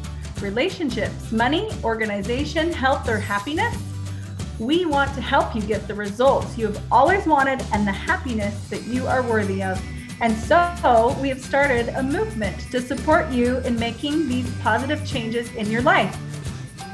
Relationships, 0.42 1.32
money, 1.32 1.70
organization, 1.84 2.70
health, 2.70 3.08
or 3.08 3.16
happiness? 3.16 3.74
We 4.58 4.84
want 4.84 5.14
to 5.14 5.22
help 5.22 5.54
you 5.54 5.62
get 5.62 5.88
the 5.88 5.94
results 5.94 6.58
you 6.58 6.66
have 6.66 6.82
always 6.92 7.24
wanted 7.26 7.64
and 7.72 7.86
the 7.86 7.92
happiness 7.92 8.68
that 8.68 8.82
you 8.82 9.06
are 9.06 9.22
worthy 9.22 9.62
of. 9.62 9.82
And 10.22 10.38
so 10.38 11.18
we 11.20 11.28
have 11.30 11.42
started 11.42 11.88
a 11.88 12.02
movement 12.02 12.70
to 12.70 12.80
support 12.80 13.32
you 13.32 13.58
in 13.58 13.76
making 13.76 14.28
these 14.28 14.48
positive 14.58 15.04
changes 15.04 15.52
in 15.56 15.68
your 15.68 15.82
life. 15.82 16.16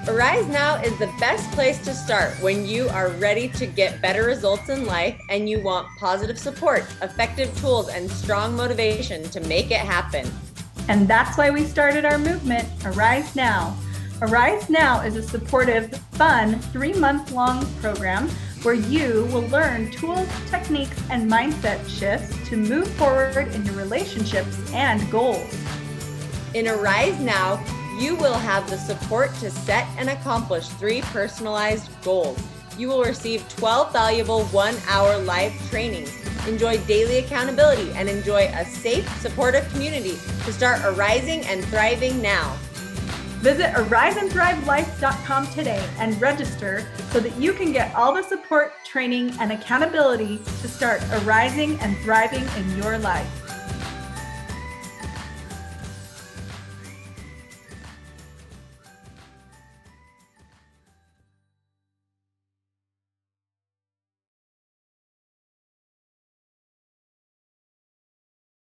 Arise 0.08 0.46
Now 0.46 0.76
is 0.76 0.98
the 0.98 1.12
best 1.20 1.50
place 1.50 1.78
to 1.84 1.92
start 1.92 2.32
when 2.40 2.64
you 2.64 2.88
are 2.88 3.10
ready 3.10 3.48
to 3.48 3.66
get 3.66 4.00
better 4.00 4.24
results 4.24 4.70
in 4.70 4.86
life 4.86 5.20
and 5.28 5.46
you 5.46 5.60
want 5.60 5.86
positive 5.98 6.38
support, 6.38 6.84
effective 7.02 7.54
tools, 7.60 7.90
and 7.90 8.10
strong 8.10 8.56
motivation 8.56 9.22
to 9.24 9.40
make 9.40 9.70
it 9.70 9.80
happen. 9.80 10.26
And 10.88 11.06
that's 11.06 11.36
why 11.36 11.50
we 11.50 11.64
started 11.64 12.06
our 12.06 12.18
movement, 12.18 12.66
Arise 12.86 13.36
Now. 13.36 13.76
Arise 14.22 14.70
Now 14.70 15.02
is 15.02 15.16
a 15.16 15.22
supportive, 15.22 15.94
fun, 16.12 16.58
three 16.72 16.94
month 16.94 17.30
long 17.32 17.66
program 17.74 18.30
where 18.62 18.74
you 18.74 19.28
will 19.32 19.46
learn 19.48 19.90
tools, 19.90 20.28
techniques, 20.50 21.00
and 21.10 21.30
mindset 21.30 21.86
shifts 21.88 22.36
to 22.48 22.56
move 22.56 22.88
forward 22.92 23.48
in 23.54 23.64
your 23.64 23.74
relationships 23.74 24.58
and 24.72 25.08
goals. 25.10 25.54
In 26.54 26.66
Arise 26.66 27.18
Now, 27.20 27.62
you 27.98 28.14
will 28.14 28.34
have 28.34 28.68
the 28.70 28.78
support 28.78 29.34
to 29.36 29.50
set 29.50 29.86
and 29.96 30.08
accomplish 30.08 30.68
three 30.68 31.02
personalized 31.02 31.90
goals. 32.02 32.38
You 32.78 32.88
will 32.88 33.02
receive 33.02 33.48
12 33.48 33.92
valuable 33.92 34.44
one 34.46 34.76
hour 34.88 35.18
live 35.18 35.52
trainings, 35.68 36.12
enjoy 36.46 36.78
daily 36.84 37.18
accountability, 37.18 37.90
and 37.92 38.08
enjoy 38.08 38.50
a 38.54 38.64
safe, 38.64 39.08
supportive 39.20 39.68
community 39.72 40.16
to 40.44 40.52
start 40.52 40.80
arising 40.84 41.44
and 41.46 41.64
thriving 41.64 42.22
now. 42.22 42.56
Visit 43.38 43.72
ariseandthrivelife.com 43.74 45.46
today 45.52 45.88
and 45.98 46.20
register 46.20 46.84
so 47.10 47.20
that 47.20 47.36
you 47.36 47.52
can 47.52 47.70
get 47.70 47.94
all 47.94 48.12
the 48.12 48.22
support, 48.22 48.72
training, 48.84 49.32
and 49.38 49.52
accountability 49.52 50.38
to 50.60 50.68
start 50.68 51.00
arising 51.12 51.78
and 51.80 51.96
thriving 51.98 52.44
in 52.56 52.76
your 52.76 52.98
life. 52.98 53.47